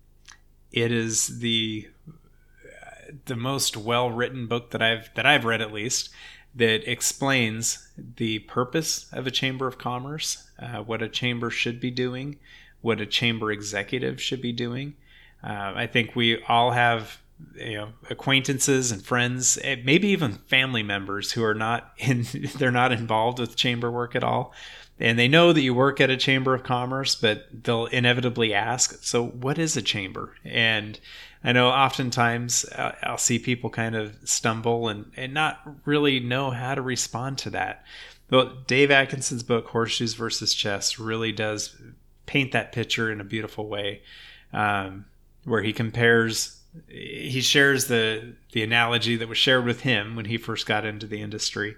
it 0.71 0.91
is 0.91 1.39
the 1.39 1.89
the 3.25 3.35
most 3.35 3.77
well 3.77 4.09
written 4.09 4.47
book 4.47 4.71
that 4.71 4.81
I've 4.81 5.13
that 5.15 5.25
I've 5.25 5.45
read 5.45 5.61
at 5.61 5.73
least 5.73 6.09
that 6.55 6.89
explains 6.89 7.89
the 7.97 8.39
purpose 8.39 9.11
of 9.11 9.27
a 9.27 9.31
chamber 9.31 9.67
of 9.67 9.77
commerce, 9.77 10.49
uh, 10.57 10.77
what 10.77 11.03
a 11.03 11.09
chamber 11.09 11.51
should 11.51 11.79
be 11.79 11.91
doing, 11.91 12.39
what 12.81 12.99
a 12.99 13.05
chamber 13.05 13.51
executive 13.51 14.19
should 14.19 14.41
be 14.41 14.51
doing. 14.51 14.95
Uh, 15.43 15.73
I 15.75 15.87
think 15.87 16.15
we 16.15 16.41
all 16.45 16.71
have 16.71 17.19
you 17.55 17.77
know 17.77 17.89
acquaintances 18.09 18.91
and 18.91 19.05
friends, 19.05 19.57
eh, 19.63 19.77
maybe 19.83 20.07
even 20.09 20.33
family 20.33 20.83
members 20.83 21.31
who 21.31 21.43
are 21.43 21.55
not 21.55 21.91
in 21.97 22.25
they're 22.57 22.71
not 22.71 22.91
involved 22.91 23.39
with 23.39 23.55
chamber 23.55 23.91
work 23.91 24.15
at 24.15 24.23
all 24.23 24.53
and 24.99 25.19
they 25.19 25.27
know 25.27 25.53
that 25.53 25.61
you 25.61 25.73
work 25.73 26.01
at 26.01 26.09
a 26.09 26.17
chamber 26.17 26.55
of 26.55 26.63
commerce, 26.63 27.13
but 27.15 27.47
they'll 27.63 27.85
inevitably 27.87 28.53
ask, 28.53 29.03
"So, 29.03 29.27
what 29.27 29.59
is 29.59 29.77
a 29.77 29.81
chamber?" 29.81 30.35
And 30.43 30.99
I 31.43 31.51
know 31.51 31.69
oftentimes 31.69 32.65
uh, 32.65 32.95
I'll 33.03 33.17
see 33.17 33.37
people 33.37 33.69
kind 33.69 33.95
of 33.95 34.17
stumble 34.23 34.87
and, 34.87 35.11
and 35.15 35.33
not 35.33 35.61
really 35.85 36.19
know 36.19 36.49
how 36.49 36.73
to 36.73 36.81
respond 36.81 37.37
to 37.39 37.51
that. 37.51 37.83
But 38.27 38.67
Dave 38.67 38.89
Adkisson's 38.89 39.43
book, 39.43 39.67
Horseshoes 39.67 40.15
versus 40.15 40.53
Chess, 40.53 40.99
really 40.99 41.31
does 41.31 41.75
paint 42.25 42.51
that 42.51 42.71
picture 42.71 43.11
in 43.11 43.21
a 43.21 43.23
beautiful 43.23 43.67
way, 43.67 44.01
um, 44.51 45.05
where 45.43 45.61
he 45.61 45.73
compares. 45.73 46.56
He 46.87 47.41
shares 47.41 47.87
the 47.87 48.35
the 48.51 48.63
analogy 48.63 49.15
that 49.17 49.27
was 49.27 49.37
shared 49.37 49.65
with 49.65 49.81
him 49.81 50.15
when 50.15 50.25
he 50.25 50.37
first 50.37 50.65
got 50.65 50.85
into 50.85 51.07
the 51.07 51.21
industry 51.21 51.75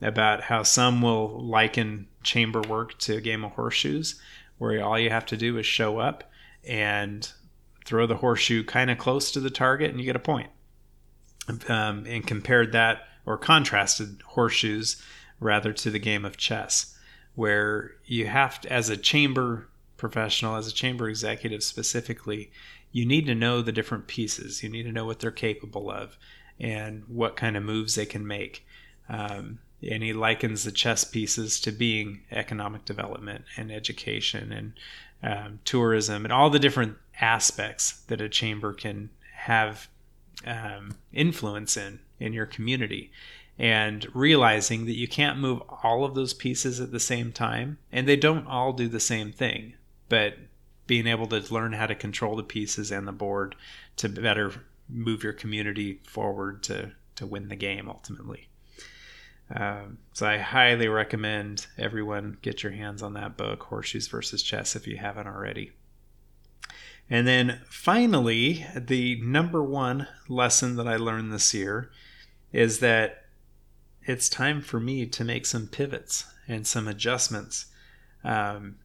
about 0.00 0.42
how 0.42 0.62
some 0.62 1.00
will 1.00 1.42
liken 1.42 2.06
chamber 2.22 2.60
work 2.60 2.98
to 2.98 3.16
a 3.16 3.20
game 3.20 3.44
of 3.44 3.52
horseshoes, 3.52 4.20
where 4.58 4.82
all 4.82 4.98
you 4.98 5.10
have 5.10 5.26
to 5.26 5.36
do 5.36 5.56
is 5.58 5.66
show 5.66 5.98
up 5.98 6.30
and 6.64 7.32
throw 7.84 8.06
the 8.06 8.16
horseshoe 8.16 8.64
kind 8.64 8.90
of 8.90 8.98
close 8.98 9.30
to 9.30 9.40
the 9.40 9.50
target 9.50 9.90
and 9.90 10.00
you 10.00 10.06
get 10.06 10.16
a 10.16 10.20
point. 10.20 10.50
Um, 11.68 12.04
and 12.06 12.26
compared 12.26 12.72
that 12.72 13.06
or 13.24 13.38
contrasted 13.38 14.22
horseshoes 14.26 15.00
rather 15.38 15.72
to 15.72 15.90
the 15.90 15.98
game 15.98 16.24
of 16.24 16.36
chess, 16.36 16.98
where 17.34 17.92
you 18.04 18.26
have 18.26 18.60
to, 18.62 18.72
as 18.72 18.88
a 18.88 18.96
chamber 18.96 19.68
professional, 19.96 20.56
as 20.56 20.66
a 20.66 20.72
chamber 20.72 21.08
executive 21.08 21.62
specifically, 21.62 22.50
you 22.96 23.04
need 23.04 23.26
to 23.26 23.34
know 23.34 23.60
the 23.60 23.72
different 23.72 24.06
pieces. 24.06 24.62
You 24.62 24.70
need 24.70 24.84
to 24.84 24.90
know 24.90 25.04
what 25.04 25.20
they're 25.20 25.30
capable 25.30 25.90
of 25.90 26.16
and 26.58 27.04
what 27.08 27.36
kind 27.36 27.54
of 27.54 27.62
moves 27.62 27.94
they 27.94 28.06
can 28.06 28.26
make. 28.26 28.66
Um, 29.06 29.58
and 29.86 30.02
he 30.02 30.14
likens 30.14 30.64
the 30.64 30.72
chess 30.72 31.04
pieces 31.04 31.60
to 31.60 31.72
being 31.72 32.22
economic 32.30 32.86
development 32.86 33.44
and 33.54 33.70
education 33.70 34.50
and 34.50 34.72
um, 35.22 35.58
tourism 35.66 36.24
and 36.24 36.32
all 36.32 36.48
the 36.48 36.58
different 36.58 36.96
aspects 37.20 38.00
that 38.06 38.22
a 38.22 38.30
chamber 38.30 38.72
can 38.72 39.10
have 39.34 39.88
um, 40.46 40.96
influence 41.12 41.76
in 41.76 41.98
in 42.18 42.32
your 42.32 42.46
community 42.46 43.10
and 43.58 44.06
realizing 44.14 44.86
that 44.86 44.96
you 44.96 45.06
can't 45.06 45.38
move 45.38 45.60
all 45.82 46.02
of 46.02 46.14
those 46.14 46.32
pieces 46.32 46.80
at 46.80 46.92
the 46.92 47.00
same 47.00 47.30
time 47.30 47.76
and 47.92 48.08
they 48.08 48.16
don't 48.16 48.46
all 48.46 48.72
do 48.72 48.88
the 48.88 49.00
same 49.00 49.32
thing 49.32 49.74
but 50.08 50.38
being 50.86 51.06
able 51.06 51.26
to 51.26 51.52
learn 51.52 51.72
how 51.72 51.86
to 51.86 51.94
control 51.94 52.36
the 52.36 52.42
pieces 52.42 52.90
and 52.90 53.06
the 53.06 53.12
board 53.12 53.54
to 53.96 54.08
better 54.08 54.52
move 54.88 55.22
your 55.22 55.32
community 55.32 56.00
forward 56.04 56.62
to 56.62 56.92
to 57.14 57.26
win 57.26 57.48
the 57.48 57.56
game 57.56 57.88
ultimately 57.88 58.48
um, 59.54 59.98
so 60.12 60.26
I 60.26 60.38
highly 60.38 60.88
recommend 60.88 61.66
everyone 61.78 62.38
get 62.42 62.62
your 62.62 62.72
hands 62.72 63.02
on 63.02 63.14
that 63.14 63.36
book, 63.36 63.62
Horseshoes 63.64 64.08
versus 64.08 64.42
Chess, 64.42 64.74
if 64.74 64.86
you 64.86 64.96
haven't 64.96 65.28
already. 65.28 65.72
And 67.08 67.26
then 67.26 67.60
finally, 67.68 68.66
the 68.74 69.20
number 69.22 69.62
one 69.62 70.08
lesson 70.28 70.76
that 70.76 70.88
I 70.88 70.96
learned 70.96 71.32
this 71.32 71.54
year 71.54 71.90
is 72.52 72.80
that 72.80 73.26
it's 74.02 74.28
time 74.28 74.60
for 74.60 74.80
me 74.80 75.06
to 75.06 75.24
make 75.24 75.46
some 75.46 75.68
pivots 75.68 76.24
and 76.48 76.66
some 76.66 76.88
adjustments 76.88 77.66
um, 78.24 78.76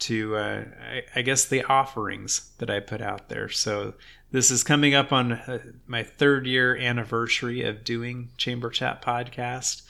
to, 0.00 0.36
uh, 0.36 0.64
I, 0.80 1.02
I, 1.16 1.22
guess, 1.22 1.44
the 1.44 1.64
offerings 1.64 2.50
that 2.58 2.70
I 2.70 2.80
put 2.80 3.00
out 3.00 3.28
there. 3.28 3.48
So 3.48 3.94
this 4.30 4.50
is 4.50 4.64
coming 4.64 4.94
up 4.94 5.12
on 5.12 5.32
uh, 5.32 5.58
my 5.86 6.02
third 6.02 6.46
year 6.46 6.76
anniversary 6.76 7.62
of 7.62 7.84
doing 7.84 8.30
Chamber 8.36 8.70
Chat 8.70 9.02
podcast, 9.02 9.82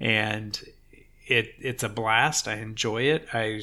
and 0.00 0.60
it 1.26 1.54
it's 1.58 1.82
a 1.82 1.88
blast. 1.88 2.48
I 2.48 2.56
enjoy 2.56 3.02
it. 3.02 3.28
I 3.32 3.62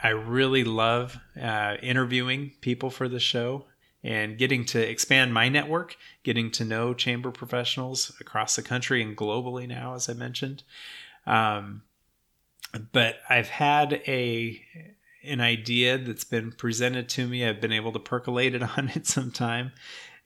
I 0.00 0.08
really 0.08 0.64
love 0.64 1.18
uh, 1.40 1.76
interviewing 1.82 2.52
people 2.60 2.90
for 2.90 3.08
the 3.08 3.20
show 3.20 3.66
and 4.02 4.36
getting 4.36 4.66
to 4.66 4.78
expand 4.78 5.32
my 5.32 5.48
network, 5.48 5.96
getting 6.22 6.50
to 6.50 6.64
know 6.64 6.92
chamber 6.92 7.30
professionals 7.30 8.12
across 8.20 8.54
the 8.54 8.62
country 8.62 9.02
and 9.02 9.16
globally 9.16 9.66
now, 9.66 9.94
as 9.94 10.08
I 10.10 10.12
mentioned. 10.12 10.62
Um, 11.26 11.82
but 12.92 13.16
I've 13.28 13.48
had 13.48 14.02
a 14.06 14.60
an 15.24 15.40
idea 15.40 15.96
that's 15.96 16.24
been 16.24 16.52
presented 16.52 17.08
to 17.08 17.26
me. 17.26 17.46
I've 17.46 17.60
been 17.60 17.72
able 17.72 17.92
to 17.92 17.98
percolate 17.98 18.54
it 18.54 18.62
on 18.78 18.90
it 18.94 19.06
some 19.06 19.30
time, 19.30 19.72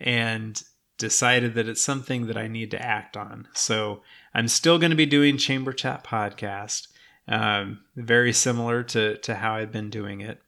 and 0.01 0.63
decided 0.97 1.55
that 1.55 1.69
it's 1.69 1.83
something 1.83 2.27
that 2.27 2.37
I 2.37 2.49
need 2.49 2.73
to 2.73 2.83
act 2.83 3.17
on. 3.17 3.49
So 3.55 4.03
I'm 4.35 4.49
still 4.49 4.79
going 4.79 4.91
to 4.91 4.97
be 4.97 5.07
doing 5.07 5.37
Chamber 5.37 5.73
Chat 5.73 6.03
podcast, 6.05 6.89
um, 7.29 7.81
very 7.97 8.33
similar 8.33 8.83
to 8.85 9.19
to 9.19 9.35
how 9.37 9.55
I've 9.55 9.73
been 9.73 9.91
doing 9.91 10.21
it, 10.21 10.41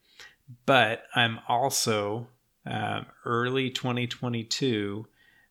but 0.66 1.04
I'm 1.14 1.40
also 1.48 2.28
um, 2.66 3.06
early 3.24 3.70
2022, 3.70 5.06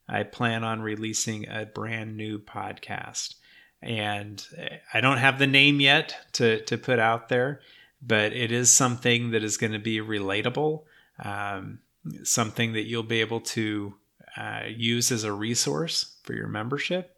I 0.08 0.24
plan 0.24 0.64
on 0.64 0.82
releasing 0.82 1.48
a 1.48 1.66
brand 1.66 2.16
new 2.16 2.40
podcast. 2.40 3.36
And 3.82 4.46
I 4.94 5.02
don't 5.02 5.18
have 5.20 5.40
the 5.40 5.48
name 5.48 5.80
yet 5.80 6.16
to, 6.34 6.64
to 6.66 6.78
put 6.78 7.00
out 7.00 7.30
there, 7.30 7.62
but 8.02 8.34
it 8.34 8.52
is 8.52 8.72
something 8.72 9.32
that 9.32 9.44
is 9.44 9.58
going 9.58 9.74
to 9.74 9.80
be 9.80 10.00
relatable, 10.00 10.84
um, 11.24 11.80
something 12.24 12.74
that 12.74 12.88
you'll 12.88 13.04
be 13.04 13.22
able 13.22 13.42
to 13.42 13.96
uh, 14.36 14.64
use 14.68 15.12
as 15.12 15.24
a 15.24 15.32
resource 15.32 16.18
for 16.24 16.34
your 16.34 16.48
membership, 16.48 17.16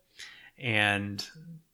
and 0.58 1.28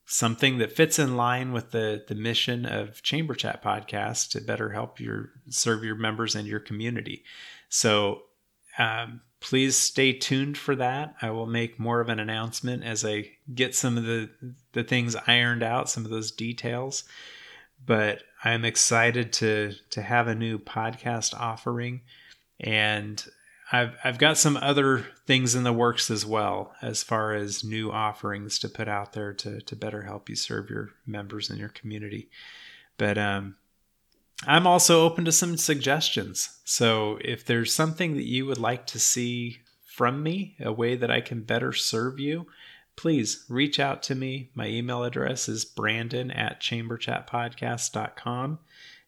something 0.06 0.58
that 0.60 0.71
fits 0.71 0.97
in 1.00 1.17
line 1.17 1.52
with 1.52 1.71
the, 1.71 2.06
the 2.08 2.15
mission 2.15 2.65
of 2.65 3.04
Chamber 3.04 3.36
Chat 3.36 3.62
Podcast 3.62 4.30
to 4.32 4.41
better 4.41 4.69
help 4.69 5.02
your 5.02 5.32
serve 5.50 5.84
your 5.84 5.95
members 5.95 6.34
and 6.34 6.47
your 6.47 6.62
community. 6.62 7.26
So 7.67 8.23
um, 8.78 9.22
please 9.40 9.76
stay 9.76 10.13
tuned 10.13 10.58
for 10.58 10.76
that. 10.76 11.16
I 11.22 11.30
will 11.30 11.46
make 11.46 11.80
more 11.80 12.00
of 12.00 12.10
an 12.10 12.20
announcement 12.20 12.84
as 12.84 13.06
I 13.06 13.32
get 13.54 13.76
some 13.76 13.98
of 13.98 14.04
the 14.04 14.30
the 14.74 14.84
things 14.84 15.16
ironed 15.28 15.63
out, 15.63 15.90
some 15.90 16.06
of 16.06 16.12
those 16.12 16.32
details. 16.32 17.04
But 17.86 18.24
I'm 18.44 18.66
excited 18.66 19.34
to 19.34 19.74
to 19.92 20.02
have 20.02 20.28
a 20.28 20.36
new 20.36 20.60
podcast 20.60 21.34
offering, 21.34 22.02
and 22.60 23.24
I've 23.72 23.96
I've 24.04 24.18
got 24.18 24.38
some 24.38 24.58
other 24.58 25.06
things 25.26 25.56
in 25.56 25.63
the 25.63 25.74
works 25.74 26.10
as 26.10 26.26
well, 26.26 26.74
as 26.82 27.04
far 27.04 27.34
as 27.34 27.63
new 27.63 27.92
offerings 27.92 28.60
to 28.60 28.70
put 28.70 28.88
out 28.88 29.13
there 29.13 29.34
to 29.34 29.62
to 29.62 29.76
better 29.76 30.02
help 30.04 30.30
you 30.30 30.36
serve 30.36 30.70
your 30.70 30.90
members 31.06 31.50
in 31.50 31.58
your 31.58 31.70
community. 31.70 32.30
But 32.98 33.18
um, 33.18 33.58
I'm 34.45 34.67
also 34.67 35.04
open 35.04 35.26
to 35.26 35.32
some 35.32 35.58
suggestions. 35.58 36.60
So 36.63 37.17
if 37.21 37.45
there's 37.45 37.73
something 37.73 38.15
that 38.15 38.28
you 38.28 38.45
would 38.45 38.60
like 38.60 38.86
to 38.88 39.00
see 39.00 39.60
from 39.86 40.21
me, 40.21 40.56
a 40.60 40.71
way 40.71 40.95
that 40.95 41.10
I 41.10 41.21
can 41.21 41.41
better 41.41 41.73
serve 41.73 42.19
you, 42.19 42.45
please 42.95 43.45
reach 43.50 43.80
out 43.80 44.04
to 44.04 44.15
me. 44.15 44.52
My 44.54 44.67
email 44.67 45.04
address 45.04 45.50
is 45.50 45.65
brandon 45.65 46.30
at 46.30 46.62
chamberchatpodcast.com. 46.62 48.60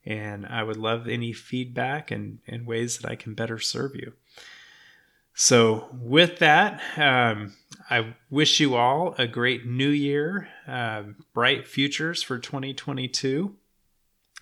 And 0.06 0.46
I 0.48 0.64
would 0.64 0.78
love 0.78 1.08
any 1.08 1.34
feedback 1.34 2.10
and, 2.10 2.40
and 2.48 2.66
ways 2.66 2.98
that 2.98 3.12
I 3.12 3.16
can 3.16 3.34
better 3.36 3.60
serve 3.60 3.96
you. 3.96 4.14
So, 5.36 5.88
with 5.94 6.40
that, 6.40 6.82
um, 6.98 7.56
I 7.90 8.16
wish 8.30 8.60
you 8.60 8.76
all 8.76 9.16
a 9.18 9.28
great 9.28 9.66
new 9.66 9.90
year, 9.90 10.50
uh, 10.68 11.04
bright 11.34 11.68
futures 11.68 12.22
for 12.22 12.40
2022. 12.40 13.56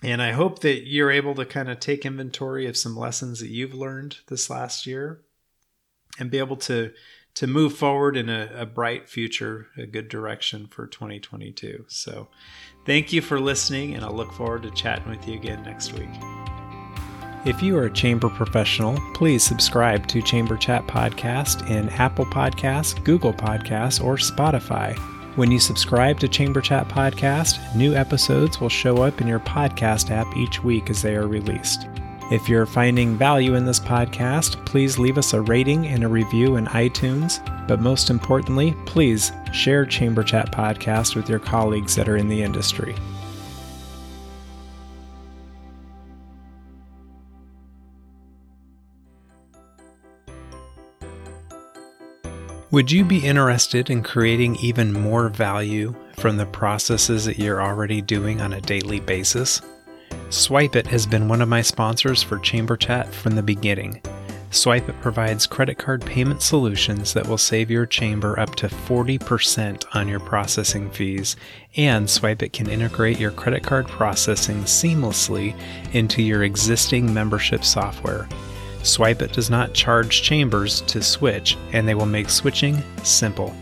And 0.02 0.22
I 0.22 0.32
hope 0.32 0.60
that 0.60 0.86
you're 0.86 1.10
able 1.10 1.34
to 1.34 1.44
kind 1.44 1.68
of 1.68 1.80
take 1.80 2.06
inventory 2.06 2.66
of 2.66 2.76
some 2.76 2.96
lessons 2.96 3.40
that 3.40 3.48
you've 3.48 3.74
learned 3.74 4.18
this 4.28 4.48
last 4.48 4.86
year 4.86 5.22
and 6.18 6.30
be 6.30 6.38
able 6.38 6.56
to 6.56 6.92
to 7.34 7.46
move 7.46 7.72
forward 7.72 8.16
in 8.16 8.28
a, 8.28 8.50
a 8.52 8.66
bright 8.66 9.08
future, 9.08 9.68
a 9.76 9.86
good 9.86 10.08
direction 10.08 10.66
for 10.66 10.88
2022. 10.88 11.84
So 11.86 12.26
thank 12.84 13.12
you 13.12 13.22
for 13.22 13.38
listening, 13.38 13.94
and 13.94 14.04
I'll 14.04 14.12
look 14.12 14.32
forward 14.32 14.64
to 14.64 14.72
chatting 14.72 15.08
with 15.08 15.28
you 15.28 15.34
again 15.34 15.62
next 15.62 15.92
week. 15.92 16.08
If 17.44 17.62
you 17.62 17.78
are 17.78 17.84
a 17.84 17.92
chamber 17.92 18.28
professional, 18.28 18.98
please 19.14 19.44
subscribe 19.44 20.08
to 20.08 20.20
Chamber 20.20 20.56
Chat 20.56 20.88
Podcast 20.88 21.70
in 21.70 21.88
Apple 21.90 22.26
Podcasts, 22.26 23.02
Google 23.04 23.32
Podcasts, 23.32 24.04
or 24.04 24.16
Spotify. 24.16 24.98
When 25.38 25.52
you 25.52 25.60
subscribe 25.60 26.18
to 26.18 26.26
Chamber 26.26 26.60
Chat 26.60 26.88
Podcast, 26.88 27.72
new 27.76 27.94
episodes 27.94 28.60
will 28.60 28.68
show 28.68 29.04
up 29.04 29.20
in 29.20 29.28
your 29.28 29.38
podcast 29.38 30.10
app 30.10 30.26
each 30.36 30.64
week 30.64 30.90
as 30.90 31.00
they 31.00 31.14
are 31.14 31.28
released. 31.28 31.86
If 32.32 32.48
you're 32.48 32.66
finding 32.66 33.16
value 33.16 33.54
in 33.54 33.64
this 33.64 33.78
podcast, 33.78 34.66
please 34.66 34.98
leave 34.98 35.16
us 35.16 35.34
a 35.34 35.40
rating 35.40 35.86
and 35.86 36.02
a 36.02 36.08
review 36.08 36.56
in 36.56 36.66
iTunes. 36.66 37.38
But 37.68 37.80
most 37.80 38.10
importantly, 38.10 38.74
please 38.84 39.30
share 39.52 39.86
Chamber 39.86 40.24
Chat 40.24 40.50
Podcast 40.50 41.14
with 41.14 41.28
your 41.28 41.38
colleagues 41.38 41.94
that 41.94 42.08
are 42.08 42.16
in 42.16 42.26
the 42.26 42.42
industry. 42.42 42.96
Would 52.70 52.92
you 52.92 53.02
be 53.02 53.24
interested 53.24 53.88
in 53.88 54.02
creating 54.02 54.56
even 54.56 54.92
more 54.92 55.30
value 55.30 55.94
from 56.18 56.36
the 56.36 56.44
processes 56.44 57.24
that 57.24 57.38
you're 57.38 57.62
already 57.62 58.02
doing 58.02 58.42
on 58.42 58.52
a 58.52 58.60
daily 58.60 59.00
basis? 59.00 59.62
SwipeIt 60.28 60.86
has 60.88 61.06
been 61.06 61.28
one 61.28 61.40
of 61.40 61.48
my 61.48 61.62
sponsors 61.62 62.22
for 62.22 62.38
Chamber 62.38 62.76
Chat 62.76 63.10
from 63.14 63.36
the 63.36 63.42
beginning. 63.42 64.02
SwipeIt 64.50 65.00
provides 65.00 65.46
credit 65.46 65.78
card 65.78 66.04
payment 66.04 66.42
solutions 66.42 67.14
that 67.14 67.26
will 67.26 67.38
save 67.38 67.70
your 67.70 67.86
chamber 67.86 68.38
up 68.38 68.54
to 68.56 68.68
40% 68.68 69.86
on 69.94 70.06
your 70.06 70.20
processing 70.20 70.90
fees, 70.90 71.36
and 71.76 72.06
SwipeIt 72.06 72.52
can 72.52 72.68
integrate 72.68 73.18
your 73.18 73.30
credit 73.30 73.62
card 73.62 73.88
processing 73.88 74.58
seamlessly 74.64 75.58
into 75.94 76.22
your 76.22 76.42
existing 76.42 77.14
membership 77.14 77.64
software. 77.64 78.28
SwipeIt 78.88 79.32
does 79.32 79.50
not 79.50 79.74
charge 79.74 80.22
chambers 80.22 80.80
to 80.82 81.02
switch, 81.02 81.56
and 81.72 81.86
they 81.86 81.94
will 81.94 82.06
make 82.06 82.30
switching 82.30 82.82
simple. 83.02 83.54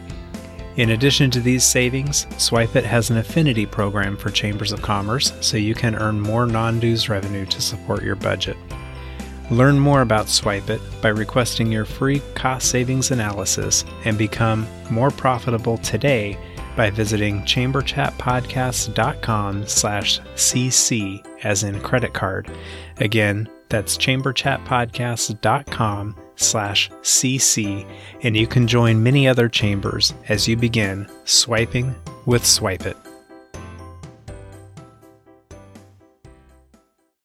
In 0.76 0.90
addition 0.90 1.30
to 1.30 1.40
these 1.40 1.64
savings, 1.64 2.26
SwipeIt 2.32 2.84
has 2.84 3.10
an 3.10 3.16
affinity 3.16 3.66
program 3.66 4.16
for 4.16 4.30
chambers 4.30 4.72
of 4.72 4.82
commerce 4.82 5.32
so 5.40 5.56
you 5.56 5.74
can 5.74 5.96
earn 5.96 6.20
more 6.20 6.46
non 6.46 6.78
dues 6.78 7.08
revenue 7.08 7.46
to 7.46 7.62
support 7.62 8.02
your 8.02 8.16
budget. 8.16 8.56
Learn 9.50 9.78
more 9.78 10.02
about 10.02 10.26
SwipeIt 10.26 10.80
by 11.00 11.08
requesting 11.08 11.72
your 11.72 11.84
free 11.84 12.20
cost 12.34 12.70
savings 12.70 13.10
analysis 13.10 13.84
and 14.04 14.18
become 14.18 14.66
more 14.90 15.10
profitable 15.10 15.78
today 15.78 16.38
by 16.76 16.90
visiting 16.90 17.40
chamberchatpodcast.com 17.42 19.66
slash 19.66 20.20
cc 20.34 21.26
as 21.42 21.62
in 21.62 21.80
credit 21.80 22.12
card. 22.12 22.50
Again, 22.98 23.48
that's 23.68 23.96
chamberchatpodcast.com 23.96 26.16
slash 26.36 26.90
cc, 27.02 27.84
and 28.22 28.36
you 28.36 28.46
can 28.46 28.68
join 28.68 29.02
many 29.02 29.26
other 29.26 29.48
chambers 29.48 30.14
as 30.28 30.46
you 30.46 30.56
begin 30.56 31.08
swiping 31.24 31.92
with 32.26 32.42
SwipeIt. 32.42 33.05